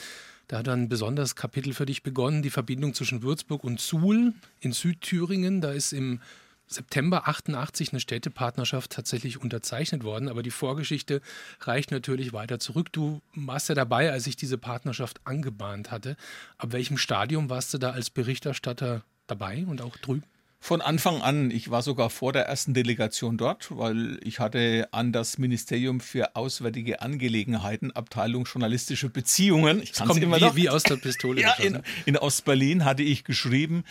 [0.48, 4.72] da hat ein besonderes Kapitel für dich begonnen, die Verbindung zwischen Würzburg und Suhl in
[4.72, 5.60] Südthüringen.
[5.60, 6.20] Da ist im
[6.66, 11.20] September 88 eine Städtepartnerschaft tatsächlich unterzeichnet worden, aber die Vorgeschichte
[11.60, 12.92] reicht natürlich weiter zurück.
[12.92, 16.16] Du warst ja dabei, als ich diese Partnerschaft angebahnt hatte.
[16.58, 20.24] Ab welchem Stadium warst du da als Berichterstatter dabei und auch drüben?
[20.64, 25.12] Von Anfang an, ich war sogar vor der ersten Delegation dort, weil ich hatte an
[25.12, 29.82] das Ministerium für Auswärtige Angelegenheiten, Abteilung journalistische Beziehungen.
[29.82, 30.56] Ich kann immer wie, noch.
[30.56, 31.42] wie aus der Pistole.
[31.42, 33.84] ja, in, in Ostberlin hatte ich geschrieben,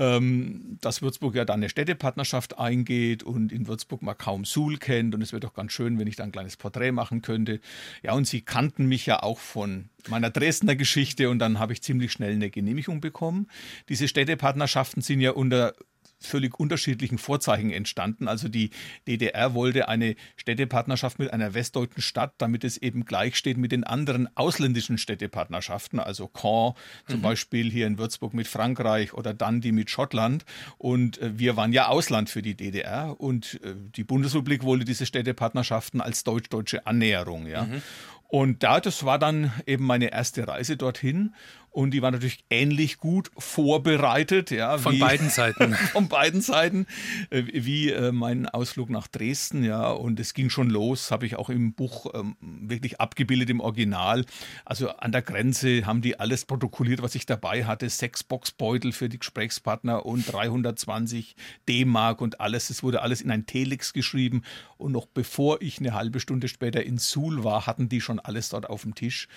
[0.00, 5.14] ähm, dass Würzburg ja dann eine Städtepartnerschaft eingeht und in Würzburg man kaum Suhl kennt
[5.14, 7.60] und es wäre doch ganz schön, wenn ich da ein kleines Porträt machen könnte.
[8.02, 11.82] Ja, und sie kannten mich ja auch von meiner Dresdner Geschichte und dann habe ich
[11.82, 13.46] ziemlich schnell eine Genehmigung bekommen.
[13.88, 15.74] Diese Städtepartnerschaften sind ja unter
[16.20, 18.28] völlig unterschiedlichen Vorzeichen entstanden.
[18.28, 18.70] Also die
[19.06, 23.84] DDR wollte eine Städtepartnerschaft mit einer westdeutschen Stadt, damit es eben gleich steht mit den
[23.84, 26.74] anderen ausländischen Städtepartnerschaften, also Caen
[27.06, 27.22] zum mhm.
[27.22, 30.44] Beispiel hier in Würzburg mit Frankreich oder Dundee mit Schottland.
[30.76, 35.06] Und äh, wir waren ja Ausland für die DDR und äh, die Bundesrepublik wollte diese
[35.06, 37.46] Städtepartnerschaften als deutsch-deutsche Annäherung.
[37.46, 37.64] Ja.
[37.64, 37.82] Mhm.
[38.28, 41.34] Und da, das war dann eben meine erste Reise dorthin.
[41.78, 44.50] Und die war natürlich ähnlich gut vorbereitet.
[44.50, 45.74] Ja, von wie, beiden Seiten.
[45.92, 46.88] von beiden Seiten,
[47.30, 49.62] äh, wie äh, mein Ausflug nach Dresden.
[49.62, 53.60] Ja, und es ging schon los, habe ich auch im Buch ähm, wirklich abgebildet im
[53.60, 54.24] Original.
[54.64, 57.88] Also an der Grenze haben die alles protokolliert, was ich dabei hatte.
[57.88, 61.36] Sechs Boxbeutel für die Gesprächspartner und 320
[61.68, 62.70] D-Mark und alles.
[62.70, 64.42] Es wurde alles in ein Telex geschrieben.
[64.78, 68.48] Und noch bevor ich eine halbe Stunde später in Suhl war, hatten die schon alles
[68.48, 69.28] dort auf dem Tisch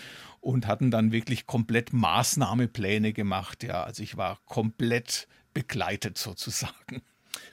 [0.42, 3.64] und hatten dann wirklich komplett Maßnahmepläne gemacht.
[3.64, 7.02] Ja, also ich war komplett begleitet sozusagen.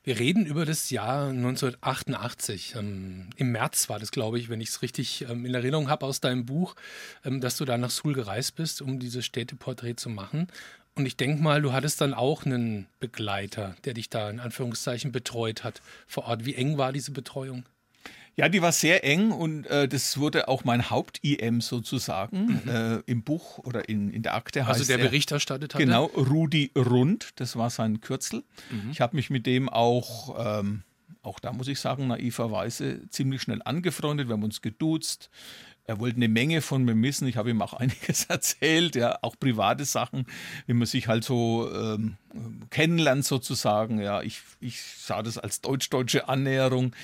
[0.03, 2.75] Wir reden über das Jahr 1988.
[2.77, 6.07] Ähm, Im März war das, glaube ich, wenn ich es richtig ähm, in Erinnerung habe
[6.07, 6.75] aus deinem Buch,
[7.25, 10.49] ähm, dass du da nach Suhl gereist bist, um dieses Städteporträt zu machen.
[10.95, 15.13] Und ich denke mal, du hattest dann auch einen Begleiter, der dich da in Anführungszeichen
[15.13, 16.45] betreut hat vor Ort.
[16.45, 17.65] Wie eng war diese Betreuung?
[18.39, 22.71] Ja, die war sehr eng und äh, das wurde auch mein Haupt-IM sozusagen mhm.
[22.71, 24.65] äh, im Buch oder in, in der Akte.
[24.65, 25.81] Also der Bericht erstattet hat.
[25.81, 28.45] Genau, Rudi Rund, das war sein Kürzel.
[28.71, 28.93] Mhm.
[28.93, 30.85] Ich habe mich mit dem auch, ähm,
[31.23, 34.29] auch da muss ich sagen, naiverweise ziemlich schnell angefreundet.
[34.29, 35.31] Wir haben uns geduzt.
[35.89, 37.27] Er wollte eine Menge von mir wissen.
[37.27, 40.27] Ich habe ihm auch einiges erzählt, ja, auch private Sachen,
[40.67, 42.19] wie man sich halt so ähm,
[42.69, 43.99] kennenlernt sozusagen.
[43.99, 46.95] Ja, ich, ich sah das als deutsch-deutsche Annäherung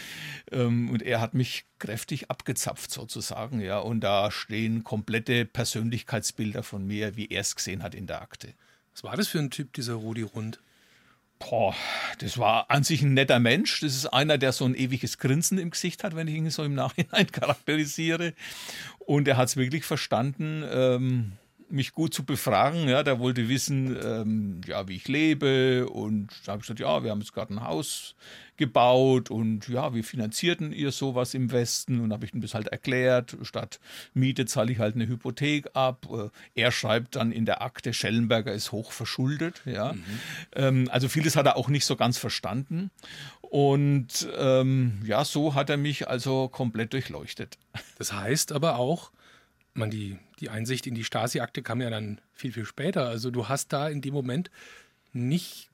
[0.53, 3.63] ähm, und er hat mich kräftig abgezapft sozusagen.
[3.63, 8.21] Ja, und da stehen komplette Persönlichkeitsbilder von mir, wie er es gesehen hat in der
[8.21, 8.53] Akte.
[8.93, 10.61] Was war das für ein Typ, dieser Rudi Rund?
[11.49, 11.75] Boah,
[12.19, 13.81] das war an sich ein netter Mensch.
[13.81, 16.65] Das ist einer, der so ein ewiges Grinsen im Gesicht hat, wenn ich ihn so
[16.65, 18.33] im Nachhinein charakterisiere.
[18.99, 21.33] Und er hat es wirklich verstanden, ähm,
[21.69, 22.89] mich gut zu befragen.
[22.89, 25.89] Ja, der wollte wissen, ähm, ja, wie ich lebe.
[25.89, 28.15] Und da habe ich gesagt, ja, wir haben jetzt gerade ein Haus
[28.57, 32.01] gebaut und ja, wie finanzierten ihr sowas im Westen?
[32.01, 33.37] Und habe ich ihm das halt erklärt.
[33.43, 33.81] Statt
[34.13, 36.07] Miete zahle ich halt eine Hypothek ab.
[36.11, 39.63] Äh, er schreibt dann in der Akte, Schellenberger ist hoch verschuldet.
[39.65, 39.93] Ja.
[39.93, 40.05] Mhm.
[40.55, 42.91] Ähm, also vieles hat er auch nicht so ganz verstanden.
[43.41, 47.59] Und ähm, ja, so hat er mich also komplett durchleuchtet.
[47.99, 49.11] Das heißt aber auch,
[49.75, 53.09] man, die, die Einsicht in die Stasi-Akte kam ja dann viel, viel später.
[53.09, 54.51] Also du hast da in dem Moment
[55.13, 55.71] nicht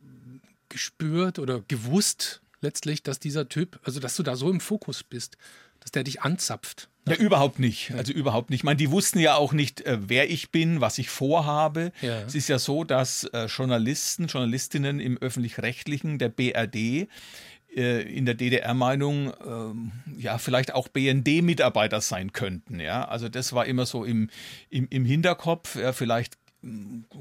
[0.68, 5.36] gespürt oder gewusst letztlich, dass dieser Typ, also dass du da so im Fokus bist,
[5.80, 6.88] dass der dich anzapft.
[7.08, 7.92] Ja, überhaupt nicht.
[7.92, 8.60] Also überhaupt nicht.
[8.60, 11.92] Ich meine, die wussten ja auch nicht, äh, wer ich bin, was ich vorhabe.
[12.02, 12.22] Ja.
[12.22, 17.08] Es ist ja so, dass äh, Journalisten, Journalistinnen im öffentlich-rechtlichen, der BRD,
[17.72, 22.80] in der DDR-Meinung ähm, ja vielleicht auch BND-Mitarbeiter sein könnten.
[22.80, 24.28] Ja, also das war immer so im,
[24.70, 25.76] im, im Hinterkopf.
[25.76, 26.36] Ja, vielleicht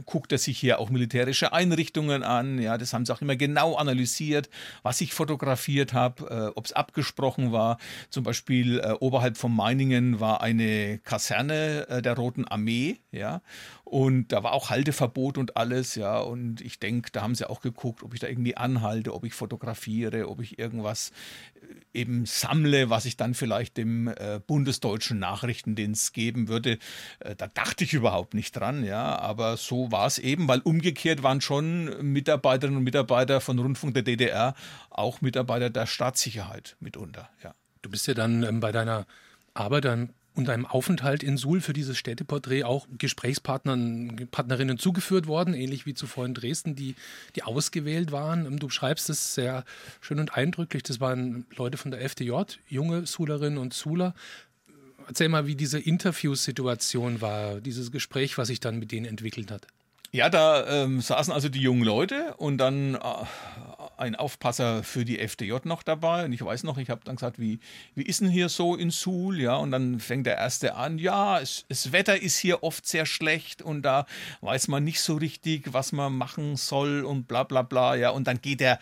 [0.06, 2.60] guckt er sich hier auch militärische Einrichtungen an.
[2.60, 4.50] Ja, das haben sie auch immer genau analysiert,
[4.84, 7.78] was ich fotografiert habe, äh, ob es abgesprochen war.
[8.10, 13.42] Zum Beispiel äh, oberhalb von Meiningen war eine Kaserne äh, der Roten Armee, ja,
[13.90, 16.20] und da war auch Halteverbot und alles, ja.
[16.20, 19.34] Und ich denke, da haben sie auch geguckt, ob ich da irgendwie anhalte, ob ich
[19.34, 21.12] fotografiere, ob ich irgendwas
[21.56, 26.78] äh, eben sammle, was ich dann vielleicht dem äh, bundesdeutschen Nachrichtendienst geben würde.
[27.18, 29.18] Äh, da dachte ich überhaupt nicht dran, ja.
[29.18, 34.04] Aber so war es eben, weil umgekehrt waren schon Mitarbeiterinnen und Mitarbeiter von Rundfunk der
[34.04, 34.54] DDR
[34.92, 37.56] auch Mitarbeiter der Staatssicherheit mitunter, ja.
[37.82, 39.08] Du bist ja dann ähm, bei deiner
[39.56, 45.54] Arbeit dann und einem Aufenthalt in Suhl für dieses Städteporträt auch Gesprächspartnern, Partnerinnen zugeführt worden,
[45.54, 46.96] ähnlich wie zuvor in Dresden, die,
[47.36, 48.58] die ausgewählt waren.
[48.58, 49.66] Du beschreibst es sehr
[50.00, 50.84] schön und eindrücklich.
[50.84, 52.32] Das waren Leute von der FDJ,
[52.68, 54.16] junge Sulerinnen und Suler.
[55.08, 59.68] Erzähl mal, wie diese Interviewsituation war, dieses Gespräch, was sich dann mit denen entwickelt hat.
[60.12, 63.00] Ja, da ähm, saßen also die jungen Leute und dann äh,
[63.98, 66.26] ein Aufpasser für die FDJ noch dabei.
[66.26, 67.60] Und ich weiß noch, ich habe dann gesagt, wie,
[67.94, 69.40] wie ist denn hier so in Suhl?
[69.40, 73.06] Ja, und dann fängt der Erste an, ja, es, das Wetter ist hier oft sehr
[73.06, 74.08] schlecht und da
[74.42, 77.96] weiß man nicht so richtig, was man machen soll und bla bla bla.
[77.96, 78.80] Ja, und dann geht er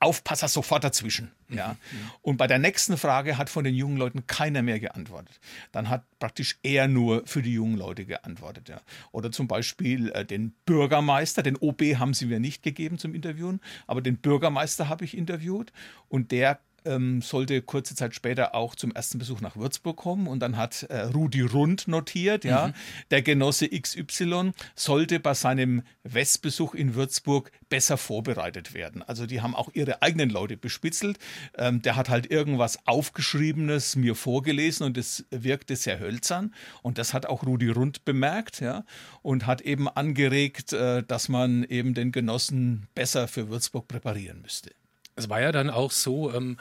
[0.00, 1.32] Aufpasser sofort dazwischen.
[1.48, 1.76] Ja.
[2.22, 5.40] Und bei der nächsten Frage hat von den jungen Leuten keiner mehr geantwortet.
[5.72, 8.68] Dann hat praktisch er nur für die jungen Leute geantwortet.
[8.68, 8.80] Ja.
[9.10, 13.60] Oder zum Beispiel äh, den Bürgermeister, den OB haben sie mir nicht gegeben zum Interviewen,
[13.86, 15.72] aber den Bürgermeister habe ich interviewt
[16.08, 20.40] und der ähm, sollte kurze Zeit später auch zum ersten Besuch nach Würzburg kommen und
[20.40, 22.72] dann hat äh, Rudi Rund notiert, ja, mhm.
[23.10, 29.02] der Genosse XY sollte bei seinem Westbesuch in Würzburg besser vorbereitet werden.
[29.02, 31.18] Also die haben auch ihre eigenen Leute bespitzelt.
[31.56, 37.14] Ähm, der hat halt irgendwas Aufgeschriebenes mir vorgelesen und es wirkte sehr hölzern und das
[37.14, 38.84] hat auch Rudi Rund bemerkt, ja,
[39.22, 44.70] und hat eben angeregt, äh, dass man eben den Genossen besser für Würzburg präparieren müsste.
[45.18, 46.58] Es war ja dann auch so, ähm,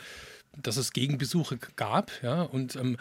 [0.61, 2.97] dass es Gegenbesuche gab, ja, und ähm,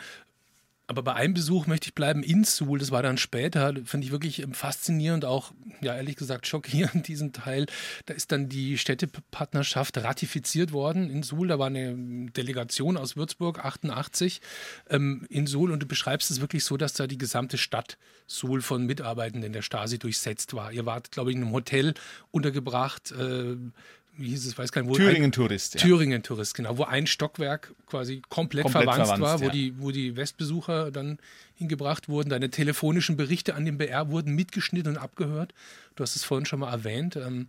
[0.89, 4.13] aber bei einem Besuch möchte ich bleiben in Suhl, das war dann später, finde ich
[4.13, 7.67] wirklich ähm, faszinierend, auch, ja, ehrlich gesagt, schockierend, diesen Teil.
[8.07, 11.49] Da ist dann die Städtepartnerschaft ratifiziert worden in Suhl.
[11.49, 14.41] Da war eine Delegation aus Würzburg, 88,
[14.89, 15.73] ähm, in Suhl.
[15.73, 17.99] Und du beschreibst es wirklich so, dass da die gesamte Stadt
[18.29, 20.71] Suhl von Mitarbeitenden der Stasi durchsetzt war.
[20.71, 21.95] Ihr wart, glaube ich, in einem Hotel
[22.31, 23.11] untergebracht.
[23.11, 23.57] Äh,
[24.19, 24.95] wie hieß es, weiß gar nicht, wo.
[24.95, 25.81] Thüringen-Tourist, ja.
[25.81, 29.51] Thüringen-Tourist, genau, wo ein Stockwerk quasi komplett, komplett verwandt, verwandt, war, wo, ja.
[29.51, 31.19] die, wo die Westbesucher dann
[31.55, 32.29] hingebracht wurden.
[32.31, 35.55] Deine telefonischen Berichte an den BR wurden mitgeschnitten und abgehört.
[35.95, 37.17] Du hast es vorhin schon mal erwähnt.
[37.17, 37.47] Ähm,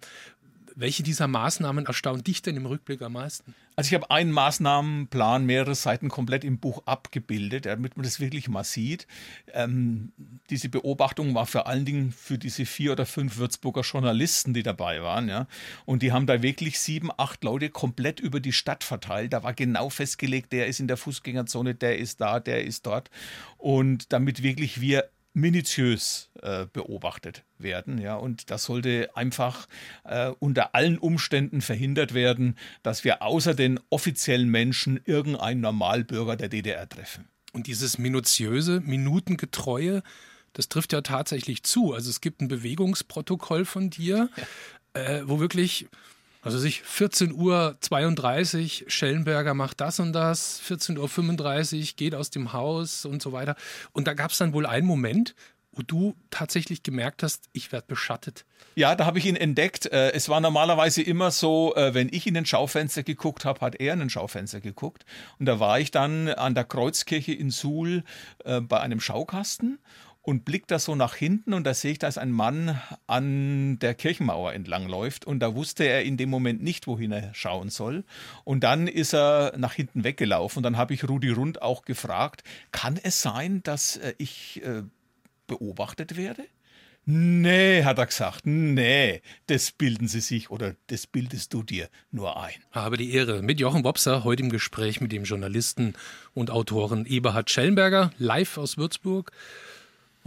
[0.80, 3.55] welche dieser Maßnahmen erstaunt dich denn im Rückblick am meisten?
[3.75, 8.47] Also ich habe einen Maßnahmenplan, mehrere Seiten komplett im Buch abgebildet, damit man das wirklich
[8.47, 9.07] mal sieht.
[9.53, 10.11] Ähm,
[10.51, 15.01] diese Beobachtung war vor allen Dingen für diese vier oder fünf Würzburger Journalisten, die dabei
[15.01, 15.30] waren.
[15.30, 15.47] Ja.
[15.86, 19.34] Und die haben da wirklich sieben, acht Leute komplett über die Stadt verteilt.
[19.34, 23.09] Da war genau festgelegt, der ist in der Fußgängerzone, der ist da, der ist dort.
[23.57, 27.99] Und damit wirklich wir minutiös äh, beobachtet werden.
[27.99, 29.67] Ja, und das sollte einfach
[30.03, 36.49] äh, unter allen Umständen verhindert werden, dass wir außer den offiziellen Menschen irgendeinen Normalbürger der
[36.49, 37.27] DDR treffen.
[37.53, 40.01] Und dieses minutiöse, minutengetreue,
[40.53, 41.93] das trifft ja tatsächlich zu.
[41.93, 44.29] Also es gibt ein Bewegungsprotokoll von dir,
[44.95, 45.01] ja.
[45.01, 45.88] äh, wo wirklich
[46.41, 52.29] also sich 14 Uhr 32, Schellenberger macht das und das, 14 Uhr 35, geht aus
[52.29, 53.55] dem Haus und so weiter.
[53.91, 55.35] Und da gab es dann wohl einen Moment,
[55.77, 58.45] wo du tatsächlich gemerkt hast, ich werde beschattet.
[58.75, 59.85] Ja, da habe ich ihn entdeckt.
[59.88, 63.75] Äh, es war normalerweise immer so, äh, wenn ich in den Schaufenster geguckt habe, hat
[63.75, 65.05] er in den Schaufenster geguckt.
[65.39, 68.03] Und da war ich dann an der Kreuzkirche in Suhl
[68.43, 69.79] äh, bei einem Schaukasten
[70.28, 73.95] und blickt da so nach hinten und da sehe ich, dass ein Mann an der
[73.95, 78.03] Kirchenmauer entlangläuft und da wusste er in dem Moment nicht, wohin er schauen soll.
[78.43, 82.43] Und dann ist er nach hinten weggelaufen und dann habe ich Rudi Rund auch gefragt,
[82.73, 84.84] kann es sein, dass äh, ich äh,
[85.47, 86.43] beobachtet werde?
[87.05, 92.43] Nee, hat er gesagt, nee, das bilden Sie sich oder das bildest du dir nur
[92.43, 92.55] ein.
[92.73, 95.93] Habe die Ehre mit Jochen Wopser, heute im Gespräch mit dem Journalisten
[96.34, 99.32] und Autoren Eberhard Schellenberger, live aus Würzburg.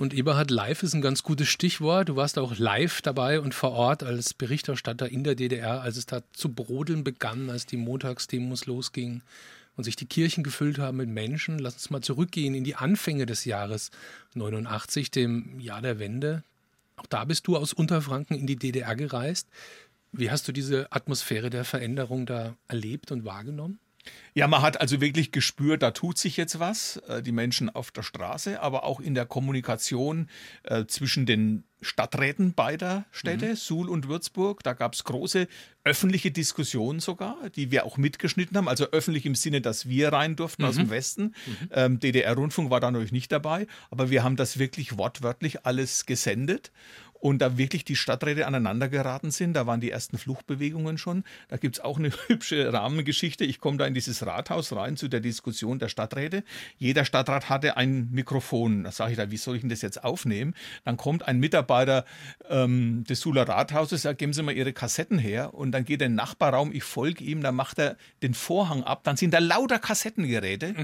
[0.01, 2.09] Und Eberhard live ist ein ganz gutes Stichwort.
[2.09, 6.07] Du warst auch live dabei und vor Ort als Berichterstatter in der DDR, als es
[6.07, 9.23] da zu brodeln begann, als die Montagsdemos losgingen
[9.77, 11.59] und sich die Kirchen gefüllt haben mit Menschen.
[11.59, 13.91] Lass uns mal zurückgehen in die Anfänge des Jahres
[14.33, 16.45] 89, dem Jahr der Wende.
[16.97, 19.49] Auch da bist du aus Unterfranken in die DDR gereist.
[20.13, 23.79] Wie hast du diese Atmosphäre der Veränderung da erlebt und wahrgenommen?
[24.33, 27.91] Ja, man hat also wirklich gespürt, da tut sich jetzt was, äh, die Menschen auf
[27.91, 30.29] der Straße, aber auch in der Kommunikation
[30.63, 33.57] äh, zwischen den Stadträten beider Städte, mhm.
[33.57, 34.63] Suhl und Würzburg.
[34.63, 35.49] Da gab es große
[35.83, 38.69] öffentliche Diskussionen sogar, die wir auch mitgeschnitten haben.
[38.69, 40.69] Also öffentlich im Sinne, dass wir rein durften mhm.
[40.69, 40.91] aus dem mhm.
[40.91, 41.23] Westen.
[41.23, 41.69] Mhm.
[41.73, 46.71] Ähm, DDR-Rundfunk war da natürlich nicht dabei, aber wir haben das wirklich wortwörtlich alles gesendet
[47.21, 49.53] und da wirklich die Stadträte aneinander geraten sind.
[49.53, 51.25] Da waren die ersten Fluchtbewegungen schon.
[51.49, 53.45] Da gibt es auch eine hübsche Rahmengeschichte.
[53.45, 56.43] Ich komme da in dieses Rathaus rein zu der Diskussion der Stadträte.
[56.79, 58.85] Jeder Stadtrat hatte ein Mikrofon.
[58.85, 60.55] Da sage ich da, wie soll ich denn das jetzt aufnehmen?
[60.85, 62.05] Dann kommt ein Mitarbeiter
[62.49, 65.53] ähm, des Suler Rathauses, sagt, geben Sie mal Ihre Kassetten her.
[65.55, 69.05] Und dann geht er den Nachbarraum, ich folge ihm, dann macht er den Vorhang ab.
[69.05, 70.75] Dann sind da lauter Kassettengeräte.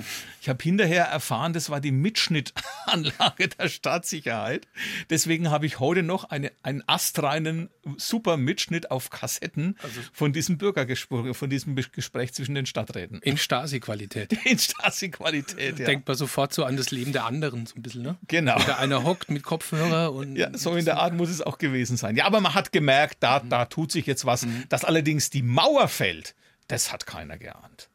[0.42, 4.68] Ich habe hinterher erfahren, das war die Mitschnittanlage der Staatssicherheit.
[5.08, 10.58] Deswegen habe ich heute noch eine, einen astreinen, super Mitschnitt auf Kassetten also von diesem
[10.58, 13.20] Bürgergespräch, von diesem Gespräch zwischen den Stadträten.
[13.22, 14.32] In Stasi-Qualität.
[14.44, 15.86] In Stasi-Qualität, ja.
[15.86, 18.16] Denkt man sofort so an das Leben der anderen, so ein bisschen, ne?
[18.28, 18.58] Genau.
[18.66, 20.36] Da einer hockt mit Kopfhörer und.
[20.36, 22.16] Ja, so in der Art muss es auch gewesen sein.
[22.16, 23.50] Ja, aber man hat gemerkt, da, mhm.
[23.50, 24.46] da tut sich jetzt was.
[24.46, 24.64] Mhm.
[24.68, 26.34] Dass allerdings die Mauer fällt,
[26.68, 27.88] das hat keiner geahnt.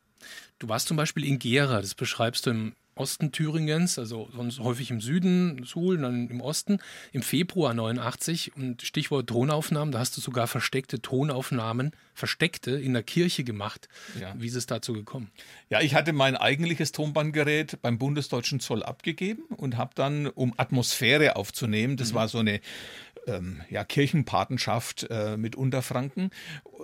[0.60, 4.92] Du warst zum Beispiel in Gera, das beschreibst du im Osten Thüringens, also sonst häufig
[4.92, 6.78] im Süden, Suhl, dann im Osten,
[7.12, 13.02] im Februar 89 und Stichwort Tonaufnahmen, da hast du sogar versteckte Tonaufnahmen, versteckte in der
[13.02, 13.90] Kirche gemacht.
[14.20, 14.36] Ja.
[14.38, 15.32] Wie ist es dazu gekommen?
[15.72, 21.38] Ja, ich hatte mein eigentliches Tonbandgerät beim Bundesdeutschen Zoll abgegeben und habe dann, um Atmosphäre
[21.38, 22.16] aufzunehmen, das mhm.
[22.16, 22.62] war so eine
[23.28, 26.32] ähm, ja, Kirchenpatenschaft äh, mit Unterfranken,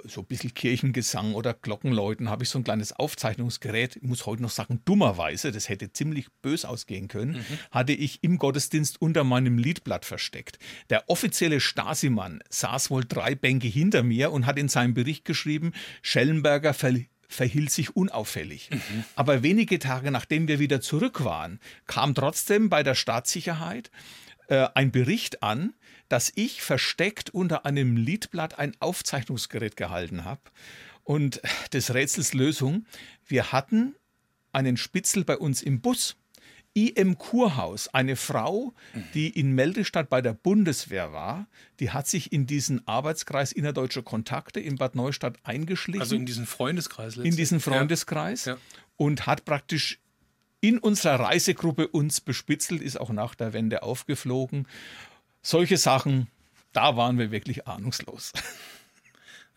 [0.05, 4.41] so ein bisschen Kirchengesang oder Glockenläuten, habe ich so ein kleines Aufzeichnungsgerät, ich muss heute
[4.41, 7.45] noch sagen, dummerweise, das hätte ziemlich bös ausgehen können, mhm.
[7.71, 10.59] hatte ich im Gottesdienst unter meinem Liedblatt versteckt.
[10.89, 15.73] Der offizielle Stasi-Mann saß wohl drei Bänke hinter mir und hat in seinem Bericht geschrieben,
[16.01, 16.93] Schellenberger ver
[17.29, 18.69] verhielt sich unauffällig.
[18.71, 19.03] Mhm.
[19.15, 23.91] Aber wenige Tage nachdem wir wieder zurück waren, kam trotzdem bei der Staatssicherheit
[24.47, 25.73] äh, ein Bericht an,
[26.09, 30.41] dass ich versteckt unter einem Liedblatt ein Aufzeichnungsgerät gehalten habe.
[31.03, 31.41] Und
[31.73, 32.85] des Rätsels Lösung,
[33.25, 33.95] wir hatten
[34.51, 36.15] einen Spitzel bei uns im Bus.
[36.73, 38.71] IM Kurhaus, eine Frau,
[39.15, 41.47] die in Meldestadt bei der Bundeswehr war,
[41.79, 46.01] die hat sich in diesen Arbeitskreis innerdeutscher Kontakte in Bad Neustadt eingeschlichen.
[46.01, 47.31] Also in diesen Freundeskreis letztlich.
[47.31, 48.53] In diesen Freundeskreis ja.
[48.53, 48.59] Ja.
[48.95, 49.99] und hat praktisch
[50.61, 54.67] in unserer Reisegruppe uns bespitzelt, ist auch nach der Wende aufgeflogen
[55.47, 56.27] solche Sachen,
[56.73, 58.33] da waren wir wirklich ahnungslos.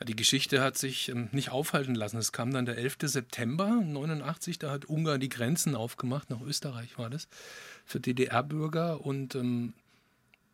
[0.08, 2.16] Die Geschichte hat sich ähm, nicht aufhalten lassen.
[2.16, 2.96] Es kam dann der 11.
[3.02, 7.28] September 89, da hat Ungarn die Grenzen aufgemacht, nach Österreich war das,
[7.84, 9.04] für DDR-Bürger.
[9.04, 9.74] Und ähm,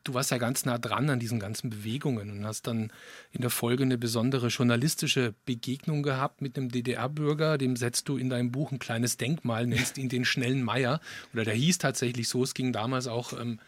[0.06, 2.92] du warst ja ganz nah dran an diesen ganzen Bewegungen und hast dann
[3.32, 7.58] in der Folge eine besondere journalistische Begegnung gehabt mit einem DDR-Bürger.
[7.58, 11.00] Dem setzt du in deinem Buch ein kleines Denkmal, nennst ihn den schnellen Meier.
[11.32, 12.42] Oder der hieß tatsächlich so.
[12.42, 13.38] Es ging damals auch.
[13.38, 13.60] Ähm,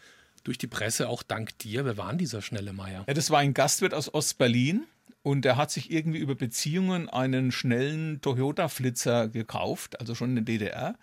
[0.43, 1.83] durch die Presse, auch dank dir.
[1.83, 3.03] Wer war denn dieser schnelle Meier?
[3.07, 4.85] Ja, das war ein Gastwirt aus Ostberlin.
[5.21, 10.45] Und der hat sich irgendwie über Beziehungen einen schnellen Toyota-Flitzer gekauft, also schon in der
[10.45, 10.95] DDR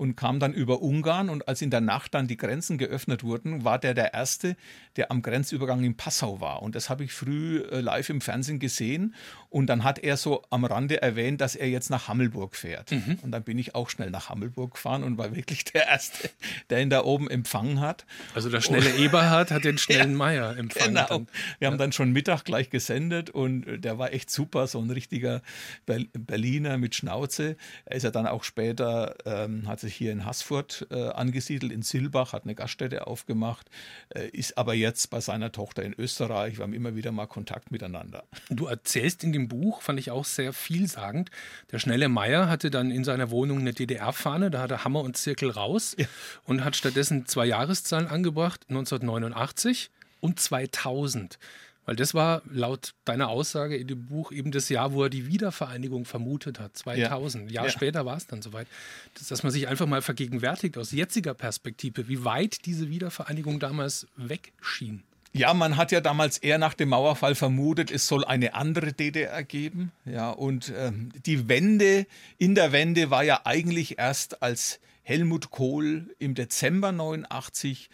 [0.00, 1.28] und kam dann über Ungarn.
[1.28, 4.56] Und als in der Nacht dann die Grenzen geöffnet wurden, war der der Erste,
[4.96, 6.62] der am Grenzübergang in Passau war.
[6.62, 9.14] Und das habe ich früh äh, live im Fernsehen gesehen.
[9.50, 12.92] Und dann hat er so am Rande erwähnt, dass er jetzt nach Hammelburg fährt.
[12.92, 13.18] Mhm.
[13.20, 16.30] Und dann bin ich auch schnell nach Hammelburg gefahren und war wirklich der Erste,
[16.70, 18.06] der ihn da oben empfangen hat.
[18.34, 20.94] Also der schnelle und, Eberhard hat den schnellen ja, Meier empfangen.
[20.94, 21.06] Genau.
[21.08, 21.26] Dann.
[21.58, 24.88] Wir haben dann schon Mittag gleich gesendet und äh, der war echt super, so ein
[24.88, 25.42] richtiger
[25.84, 27.58] Berliner mit Schnauze.
[27.84, 31.72] Er ist ja dann auch später, ähm, hat sich sich hier in Haßfurt äh, angesiedelt,
[31.72, 33.68] in Silbach, hat eine Gaststätte aufgemacht,
[34.10, 36.58] äh, ist aber jetzt bei seiner Tochter in Österreich.
[36.58, 38.24] Wir haben immer wieder mal Kontakt miteinander.
[38.48, 41.30] Du erzählst in dem Buch, fand ich auch sehr vielsagend.
[41.72, 45.16] Der schnelle Meier hatte dann in seiner Wohnung eine DDR-Fahne, da hat er Hammer und
[45.16, 46.06] Zirkel raus ja.
[46.44, 51.38] und hat stattdessen zwei Jahreszahlen angebracht, 1989 und 2000.
[51.86, 55.26] Weil das war laut deiner Aussage in dem Buch eben das Jahr, wo er die
[55.26, 57.50] Wiedervereinigung vermutet hat, 2000.
[57.50, 57.54] Ja.
[57.54, 57.70] Jahr ja.
[57.70, 58.68] später war es dann soweit.
[59.14, 64.06] Dass, dass man sich einfach mal vergegenwärtigt aus jetziger Perspektive, wie weit diese Wiedervereinigung damals
[64.16, 65.02] wegschien.
[65.32, 69.44] Ja, man hat ja damals eher nach dem Mauerfall vermutet, es soll eine andere DDR
[69.44, 69.92] geben.
[70.04, 72.06] Ja, und ähm, die Wende
[72.36, 77.90] in der Wende war ja eigentlich erst als Helmut Kohl im Dezember 89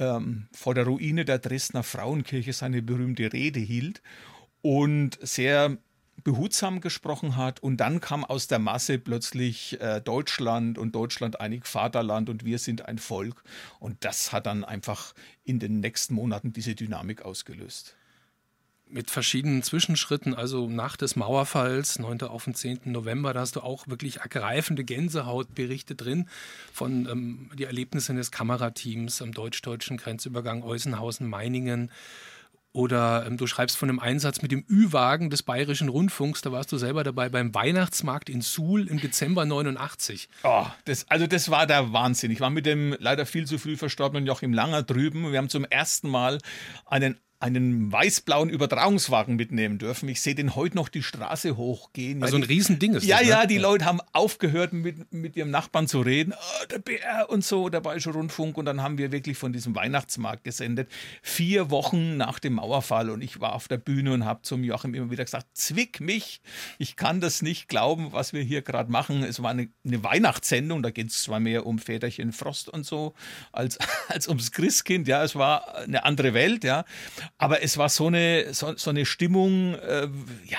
[0.00, 4.02] ähm, vor der Ruine der Dresdner Frauenkirche seine berühmte Rede hielt
[4.62, 5.76] und sehr
[6.24, 7.60] behutsam gesprochen hat.
[7.62, 12.58] Und dann kam aus der Masse plötzlich äh, Deutschland und Deutschland einig Vaterland und wir
[12.58, 13.44] sind ein Volk.
[13.78, 17.96] Und das hat dann einfach in den nächsten Monaten diese Dynamik ausgelöst.
[18.90, 22.22] Mit verschiedenen Zwischenschritten, also nach des Mauerfalls, 9.
[22.22, 22.80] auf den 10.
[22.86, 26.28] November, da hast du auch wirklich ergreifende Gänsehautberichte drin
[26.72, 31.90] von ähm, die Erlebnissen des Kamerateams am deutsch-deutschen Grenzübergang Eusenhausen-Meiningen.
[32.72, 36.70] Oder ähm, du schreibst von einem Einsatz mit dem Ü-Wagen des Bayerischen Rundfunks, da warst
[36.70, 40.28] du selber dabei beim Weihnachtsmarkt in Suhl im Dezember 89.
[40.44, 42.30] Oh, das, also das war der Wahnsinn.
[42.30, 45.32] Ich war mit dem leider viel zu früh verstorbenen Joachim Langer drüben.
[45.32, 46.38] Wir haben zum ersten Mal
[46.86, 50.10] einen einen weiß-blauen Übertragungswagen mitnehmen dürfen.
[50.10, 52.22] Ich sehe den heute noch die Straße hochgehen.
[52.22, 53.26] Also ein Riesending ist ja, das.
[53.26, 53.62] Ja, ja, die ja.
[53.62, 56.34] Leute haben aufgehört, mit, mit ihrem Nachbarn zu reden.
[56.36, 58.58] Oh, der BR und so, der Bayerische Rundfunk.
[58.58, 60.90] Und dann haben wir wirklich von diesem Weihnachtsmarkt gesendet.
[61.22, 63.08] Vier Wochen nach dem Mauerfall.
[63.08, 66.42] Und ich war auf der Bühne und habe zum Joachim immer wieder gesagt, zwick mich.
[66.76, 69.22] Ich kann das nicht glauben, was wir hier gerade machen.
[69.22, 70.82] Es war eine, eine Weihnachtssendung.
[70.82, 73.14] Da geht es zwar mehr um Väterchen Frost und so,
[73.50, 73.78] als,
[74.08, 75.08] als ums Christkind.
[75.08, 76.84] Ja, es war eine andere Welt, ja.
[77.38, 80.08] Aber es war so eine, so, so eine Stimmung, äh,
[80.46, 80.58] ja,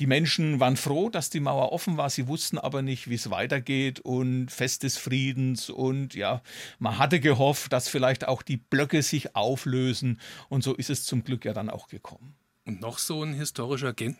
[0.00, 2.10] die Menschen waren froh, dass die Mauer offen war.
[2.10, 5.70] Sie wussten aber nicht, wie es weitergeht und Fest des Friedens.
[5.70, 6.42] Und ja,
[6.78, 10.20] man hatte gehofft, dass vielleicht auch die Blöcke sich auflösen.
[10.48, 12.34] Und so ist es zum Glück ja dann auch gekommen.
[12.64, 14.16] Und noch so ein historischer Gän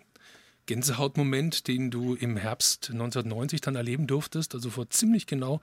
[0.66, 5.60] Gänsehautmoment, den du im Herbst 1990 dann erleben durftest, also vor ziemlich genau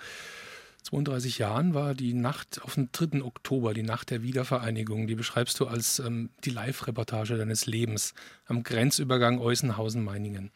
[0.83, 3.23] 32 Jahren war die Nacht auf den 3.
[3.23, 5.07] Oktober, die Nacht der Wiedervereinigung.
[5.07, 8.13] Die beschreibst du als ähm, die Live-Reportage deines Lebens
[8.45, 10.51] am Grenzübergang Eusenhausen-Meiningen.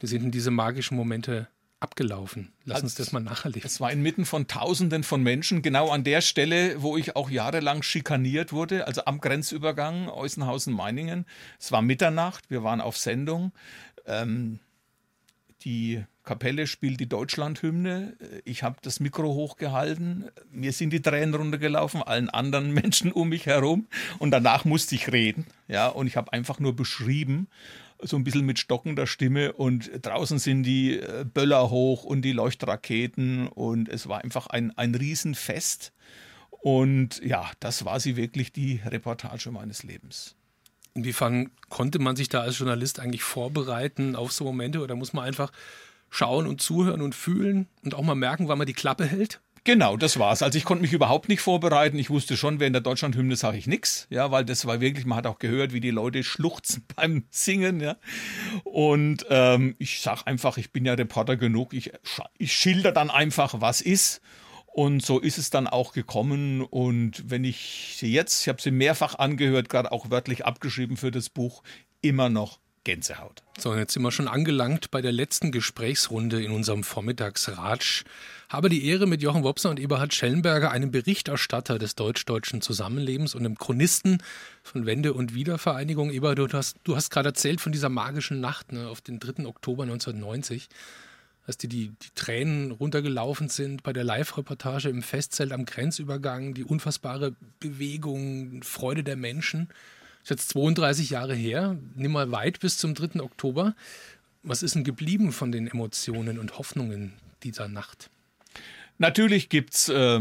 [0.00, 1.48] Wir sind in diese magischen Momente
[1.80, 2.52] abgelaufen.
[2.64, 3.64] Lass uns das mal nacherleben.
[3.64, 7.82] Es war inmitten von Tausenden von Menschen, genau an der Stelle, wo ich auch jahrelang
[7.82, 11.24] schikaniert wurde, also am Grenzübergang Eusenhausen-Meiningen.
[11.60, 13.52] Es war Mitternacht, wir waren auf Sendung.
[14.06, 14.58] Ähm,
[15.62, 18.14] die Kapelle spielt die Deutschlandhymne.
[18.44, 20.26] Ich habe das Mikro hochgehalten.
[20.50, 23.86] Mir sind die Tränen runtergelaufen, allen anderen Menschen um mich herum.
[24.18, 25.46] Und danach musste ich reden.
[25.68, 27.48] Ja, und ich habe einfach nur beschrieben,
[28.02, 29.54] so ein bisschen mit stockender Stimme.
[29.54, 33.48] Und draußen sind die äh, Böller hoch und die Leuchtraketen.
[33.48, 35.94] Und es war einfach ein, ein Riesenfest.
[36.50, 40.36] Und ja, das war sie wirklich, die Reportage meines Lebens.
[40.92, 45.24] Inwiefern konnte man sich da als Journalist eigentlich vorbereiten auf so Momente oder muss man
[45.24, 45.52] einfach
[46.10, 49.40] schauen und zuhören und fühlen und auch mal merken, wann man die Klappe hält?
[49.68, 50.42] Genau, das war's.
[50.42, 51.98] Also ich konnte mich überhaupt nicht vorbereiten.
[51.98, 55.18] Ich wusste schon, während der Deutschlandhymne sage ich nichts, ja, weil das war wirklich, man
[55.18, 57.96] hat auch gehört, wie die Leute schluchzen beim Singen, ja.
[58.64, 61.92] Und ähm, ich sage einfach, ich bin ja Reporter genug, ich,
[62.38, 64.22] ich schilder dann einfach, was ist.
[64.66, 66.62] Und so ist es dann auch gekommen.
[66.62, 71.10] Und wenn ich sie jetzt, ich habe sie mehrfach angehört, gerade auch wörtlich abgeschrieben für
[71.10, 71.62] das Buch,
[72.00, 73.42] immer noch Gänsehaut.
[73.58, 78.04] So, jetzt sind wir schon angelangt bei der letzten Gesprächsrunde in unserem Vormittagsratsch.
[78.48, 83.44] Habe die Ehre, mit Jochen Wopser und Eberhard Schellenberger, einem Berichterstatter des deutsch-deutschen Zusammenlebens und
[83.44, 84.22] einem Chronisten
[84.62, 86.10] von Wende und Wiedervereinigung.
[86.10, 89.46] Eberhard, du hast, du hast gerade erzählt von dieser magischen Nacht ne, auf den 3.
[89.46, 90.68] Oktober 1990
[91.48, 96.62] dass die, die, die Tränen runtergelaufen sind bei der Live-Reportage im Festzelt am Grenzübergang, die
[96.62, 99.70] unfassbare Bewegung, Freude der Menschen.
[100.28, 103.22] Ist jetzt 32 Jahre her, nimm mal weit bis zum 3.
[103.22, 103.74] Oktober.
[104.42, 107.14] Was ist denn geblieben von den Emotionen und Hoffnungen
[107.44, 108.10] dieser Nacht?
[108.98, 110.20] Natürlich gibt es äh,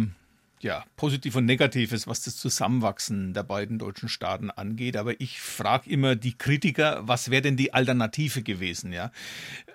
[0.61, 4.95] ja, positiv und negatives, was das Zusammenwachsen der beiden deutschen Staaten angeht.
[4.95, 8.93] Aber ich frage immer die Kritiker, was wäre denn die Alternative gewesen?
[8.93, 9.11] Ja,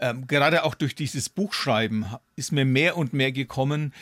[0.01, 2.07] ähm, gerade auch durch dieses Buchschreiben
[2.37, 3.93] ist mir mehr und mehr gekommen,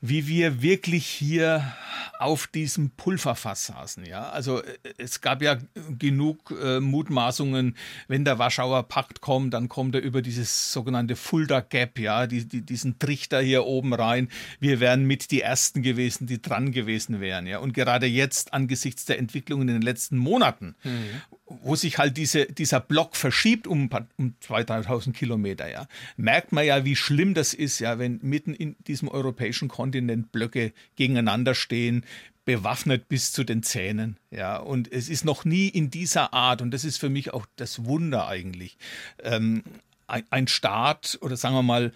[0.00, 1.74] wie wir wirklich hier
[2.18, 4.04] auf diesem Pulverfass saßen.
[4.04, 5.58] Ja, also äh, es gab ja
[5.98, 7.76] genug äh, Mutmaßungen,
[8.08, 12.46] wenn der Warschauer Pakt kommt, dann kommt er über dieses sogenannte Fulda Gap, ja, die,
[12.46, 14.28] die, diesen Trichter hier oben rein.
[14.58, 17.46] Wir wären mit die ersten gewesen, die dran gewesen wären.
[17.46, 21.20] Ja, und gerade jetzt angesichts der Entwicklung in den letzten Monaten, mhm
[21.62, 25.86] wo sich halt diese, dieser Block verschiebt um, um 2000 Kilometer, ja,
[26.16, 30.72] merkt man ja, wie schlimm das ist, ja, wenn mitten in diesem europäischen Kontinent Blöcke
[30.96, 32.04] gegeneinander stehen,
[32.44, 36.70] bewaffnet bis zu den Zähnen, ja, und es ist noch nie in dieser Art, und
[36.70, 38.78] das ist für mich auch das Wunder eigentlich,
[39.22, 39.62] ähm,
[40.06, 41.92] ein, ein Staat oder sagen wir mal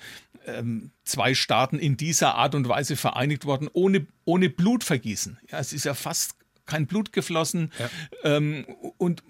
[0.47, 5.39] ähm, zwei Staaten in dieser Art und Weise vereinigt worden, ohne, ohne Blutvergießen.
[5.51, 6.37] Ja, es ist ja fast
[6.67, 7.73] kein Blut geflossen.
[7.79, 7.91] Ja.
[8.25, 8.67] Ähm,
[8.99, 9.23] und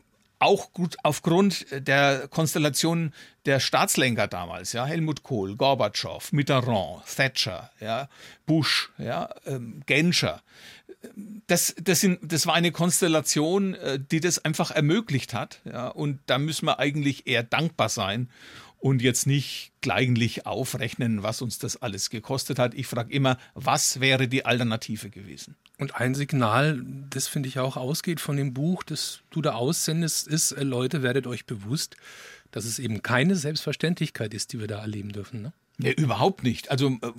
[0.44, 3.12] auch gut aufgrund der Konstellation
[3.46, 8.08] der Staatslenker damals, ja, Helmut Kohl, Gorbatschow, Mitterrand, Thatcher, ja,
[8.46, 10.42] Bush, ja, ähm, Genscher.
[11.46, 16.20] Das, das, sind, das war eine Konstellation, äh, die das einfach ermöglicht hat, ja, und
[16.26, 18.28] da müssen wir eigentlich eher dankbar sein
[18.78, 22.74] und jetzt nicht kleinlich aufrechnen, was uns das alles gekostet hat.
[22.74, 25.56] Ich frage immer, was wäre die Alternative gewesen?
[25.78, 30.28] Und ein Signal, das finde ich auch ausgeht von dem Buch, das du da aussendest,
[30.28, 31.96] ist, äh, Leute, werdet euch bewusst,
[32.52, 35.42] dass es eben keine Selbstverständlichkeit ist, die wir da erleben dürfen.
[35.42, 35.52] Ne?
[35.78, 36.70] Nee, überhaupt nicht.
[36.70, 37.10] Also äh,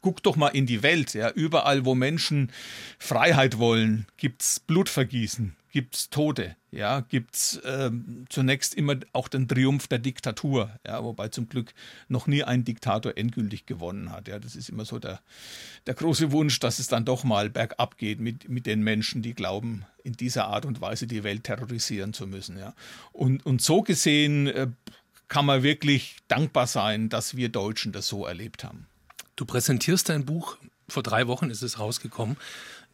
[0.00, 1.14] guck doch mal in die Welt.
[1.14, 1.30] Ja.
[1.30, 2.52] Überall, wo Menschen
[2.98, 9.26] Freiheit wollen, gibt es Blutvergießen, gibt es Tote, ja, gibt es ähm, zunächst immer auch
[9.26, 11.74] den Triumph der Diktatur, ja, wobei zum Glück
[12.06, 14.28] noch nie ein Diktator endgültig gewonnen hat.
[14.28, 14.38] Ja.
[14.38, 15.20] Das ist immer so der,
[15.88, 19.34] der große Wunsch, dass es dann doch mal bergab geht mit, mit den Menschen, die
[19.34, 22.56] glauben, in dieser Art und Weise die Welt terrorisieren zu müssen.
[22.56, 22.72] Ja.
[23.10, 24.68] Und, und so gesehen äh,
[25.26, 28.86] kann man wirklich dankbar sein, dass wir Deutschen das so erlebt haben.
[29.34, 30.56] Du präsentierst dein Buch,
[30.88, 32.36] vor drei Wochen ist es rausgekommen,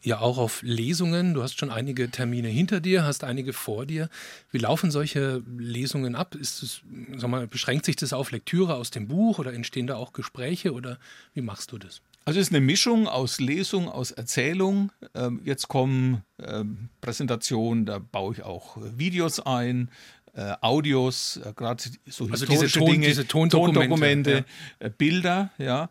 [0.03, 1.33] ja auch auf Lesungen.
[1.33, 4.09] Du hast schon einige Termine hinter dir, hast einige vor dir.
[4.51, 6.35] Wie laufen solche Lesungen ab?
[6.35, 6.81] Ist es,
[7.15, 10.73] sag mal, beschränkt sich das auf Lektüre aus dem Buch oder entstehen da auch Gespräche
[10.73, 10.97] oder
[11.33, 12.01] wie machst du das?
[12.23, 14.91] Also es ist eine Mischung aus Lesung, aus Erzählung.
[15.15, 19.89] Ähm, jetzt kommen ähm, Präsentationen, da baue ich auch Videos ein,
[20.33, 24.45] äh, Audios, äh, gerade so also historische Ton, Dinge, diese Tondokumente, Tondokumente
[24.79, 24.87] ja.
[24.87, 25.51] äh, Bilder.
[25.57, 25.89] Ja.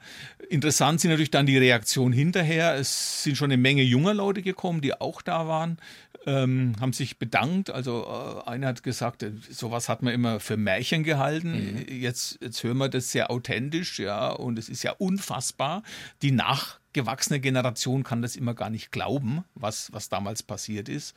[0.49, 2.75] Interessant sind natürlich dann die Reaktionen hinterher.
[2.75, 5.79] Es sind schon eine Menge junger Leute gekommen, die auch da waren,
[6.27, 7.71] ähm, haben sich bedankt.
[7.71, 11.75] Also äh, einer hat gesagt, äh, sowas hat man immer für Märchen gehalten.
[11.75, 12.01] Mhm.
[12.01, 15.83] Jetzt, jetzt hören wir das sehr authentisch, ja, und es ist ja unfassbar.
[16.23, 21.15] Die nachgewachsene Generation kann das immer gar nicht glauben, was, was damals passiert ist.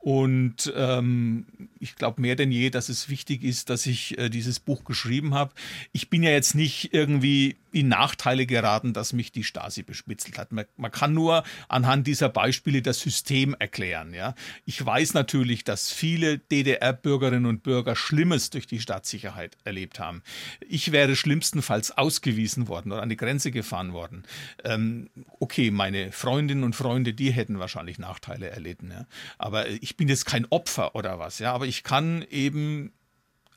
[0.00, 1.44] Und ähm,
[1.78, 5.34] ich glaube mehr denn je, dass es wichtig ist, dass ich äh, dieses Buch geschrieben
[5.34, 5.52] habe.
[5.92, 10.52] Ich bin ja jetzt nicht irgendwie in Nachteile geraten, dass mich die Stasi bespitzelt hat.
[10.52, 14.14] Man, man, kann nur anhand dieser Beispiele das System erklären.
[14.14, 14.34] Ja?
[14.64, 20.22] Ich weiß natürlich, dass viele DDR-Bürgerinnen und Bürger Schlimmes durch die Staatssicherheit erlebt haben.
[20.68, 24.24] Ich wäre schlimmstenfalls ausgewiesen worden oder an die Grenze gefahren worden.
[24.64, 28.90] Ähm, okay, meine Freundinnen und Freunde, die hätten wahrscheinlich Nachteile erlitten.
[28.90, 29.06] Ja?
[29.38, 31.38] Aber ich bin jetzt kein Opfer oder was.
[31.38, 31.52] Ja?
[31.52, 32.92] Aber ich kann eben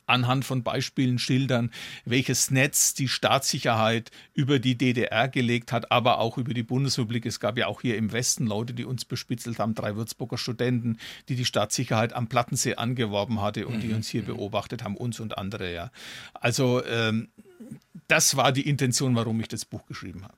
[0.05, 1.71] anhand von Beispielen schildern,
[2.05, 7.25] welches Netz die Staatssicherheit über die DDR gelegt hat, aber auch über die Bundesrepublik.
[7.25, 10.97] Es gab ja auch hier im Westen Leute, die uns bespitzelt haben, drei Würzburger Studenten,
[11.29, 13.95] die die Staatssicherheit am Plattensee angeworben hatte und die mhm.
[13.95, 15.73] uns hier beobachtet haben, uns und andere.
[15.73, 15.91] Ja.
[16.33, 17.29] Also ähm,
[18.07, 20.37] das war die Intention, warum ich das Buch geschrieben habe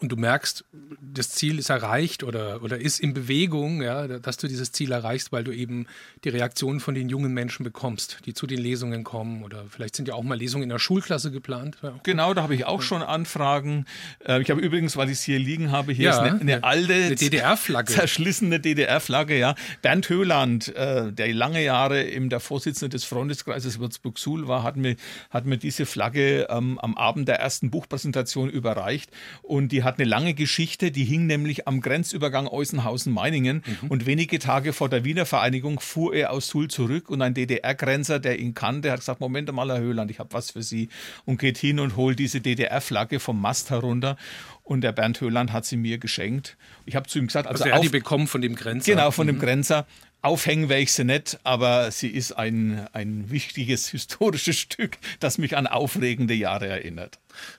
[0.00, 0.64] und du merkst,
[1.00, 5.32] das Ziel ist erreicht oder, oder ist in Bewegung, ja, dass du dieses Ziel erreichst,
[5.32, 5.86] weil du eben
[6.24, 10.08] die Reaktionen von den jungen Menschen bekommst, die zu den Lesungen kommen oder vielleicht sind
[10.08, 11.78] ja auch mal Lesungen in der Schulklasse geplant.
[12.02, 13.86] Genau, da habe ich auch schon Anfragen.
[14.26, 16.64] Äh, ich habe übrigens, weil ich es hier liegen habe, hier ja, ist eine, eine
[16.64, 17.92] alte, DDR-Flagge.
[17.92, 19.54] Zerschlissene DDR-Flagge, ja.
[19.80, 24.96] Bernd Höhland, äh, der lange Jahre eben der Vorsitzende des Freundeskreises Würzburg-Suhl war, hat mir,
[25.30, 29.10] hat mir diese Flagge ähm, am Abend der ersten Buchpräsentation überreicht
[29.42, 33.88] und die hat eine lange Geschichte, die hing nämlich am Grenzübergang Eusenhausen-Meiningen mhm.
[33.88, 38.38] und wenige Tage vor der Wiedervereinigung fuhr er aus Suhl zurück und ein DDR-Grenzer, der
[38.38, 40.88] ihn kannte, hat gesagt, Moment mal, Herr Höhland, ich habe was für Sie
[41.24, 44.16] und geht hin und holt diese DDR-Flagge vom Mast herunter
[44.64, 46.56] und der Bernd Höhland hat sie mir geschenkt.
[46.86, 48.90] Ich habe zu ihm gesagt, also, also er hat die bekommen von dem Grenzer.
[48.90, 49.32] Genau, von mhm.
[49.32, 49.86] dem Grenzer.
[50.22, 55.56] Aufhängen werde ich sie nicht, aber sie ist ein, ein wichtiges historisches Stück, das mich
[55.56, 57.18] an aufregende Jahre erinnert.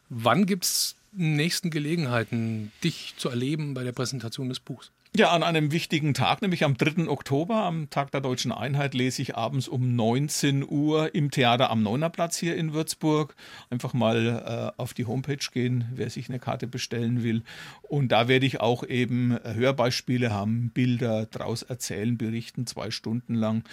[0.09, 4.91] Wann gibt es nächsten Gelegenheiten, dich zu erleben bei der Präsentation des Buchs?
[5.17, 7.07] Ja, an einem wichtigen Tag, nämlich am 3.
[7.07, 11.81] Oktober, am Tag der Deutschen Einheit, lese ich abends um 19 Uhr im Theater am
[11.83, 13.33] Neunerplatz hier in Würzburg.
[13.69, 17.43] Einfach mal äh, auf die Homepage gehen, wer sich eine Karte bestellen will.
[17.81, 23.63] Und da werde ich auch eben Hörbeispiele haben, Bilder draus erzählen, berichten, zwei Stunden lang.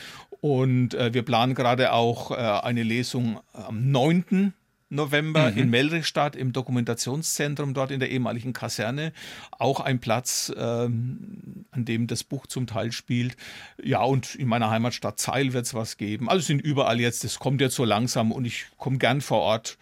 [0.41, 4.53] Und äh, wir planen gerade auch äh, eine Lesung am 9.
[4.93, 5.59] November mhm.
[5.59, 9.13] in Melrichstadt im Dokumentationszentrum, dort in der ehemaligen Kaserne.
[9.51, 13.37] Auch ein Platz, ähm, an dem das Buch zum Teil spielt.
[13.83, 16.29] Ja, und in meiner Heimatstadt Zeil wird es was geben.
[16.29, 19.79] Also sind überall jetzt, es kommt jetzt so langsam und ich komme gern vor Ort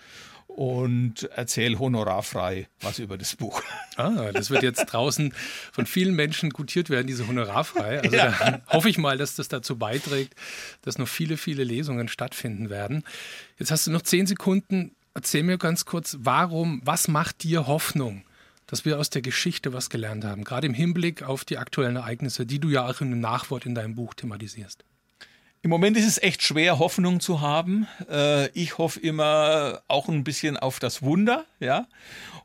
[0.46, 3.62] und erzähle honorarfrei was über das Buch.
[3.96, 5.34] Ah, das wird jetzt draußen
[5.72, 8.00] von vielen Menschen gutiert werden, diese honorarfrei.
[8.00, 8.60] Also ja.
[8.68, 10.34] hoffe ich mal, dass das dazu beiträgt,
[10.82, 13.04] dass noch viele, viele Lesungen stattfinden werden.
[13.58, 18.24] Jetzt hast du noch zehn Sekunden erzähl mir ganz kurz, warum, was macht dir Hoffnung,
[18.66, 22.46] dass wir aus der Geschichte was gelernt haben, gerade im Hinblick auf die aktuellen Ereignisse,
[22.46, 24.84] die du ja auch im Nachwort in deinem Buch thematisierst?
[25.62, 27.86] Im Moment ist es echt schwer, Hoffnung zu haben.
[28.08, 31.86] Äh, ich hoffe immer auch ein bisschen auf das Wunder, ja.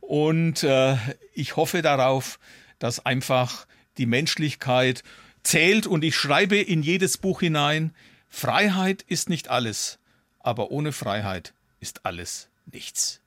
[0.01, 0.97] Und äh,
[1.34, 2.39] ich hoffe darauf,
[2.78, 5.01] dass einfach die Menschlichkeit
[5.43, 5.88] zählt.
[5.88, 7.95] Und ich schreibe in jedes Buch hinein,
[8.28, 9.97] Freiheit ist nicht alles,
[10.39, 13.22] aber ohne Freiheit ist alles nichts.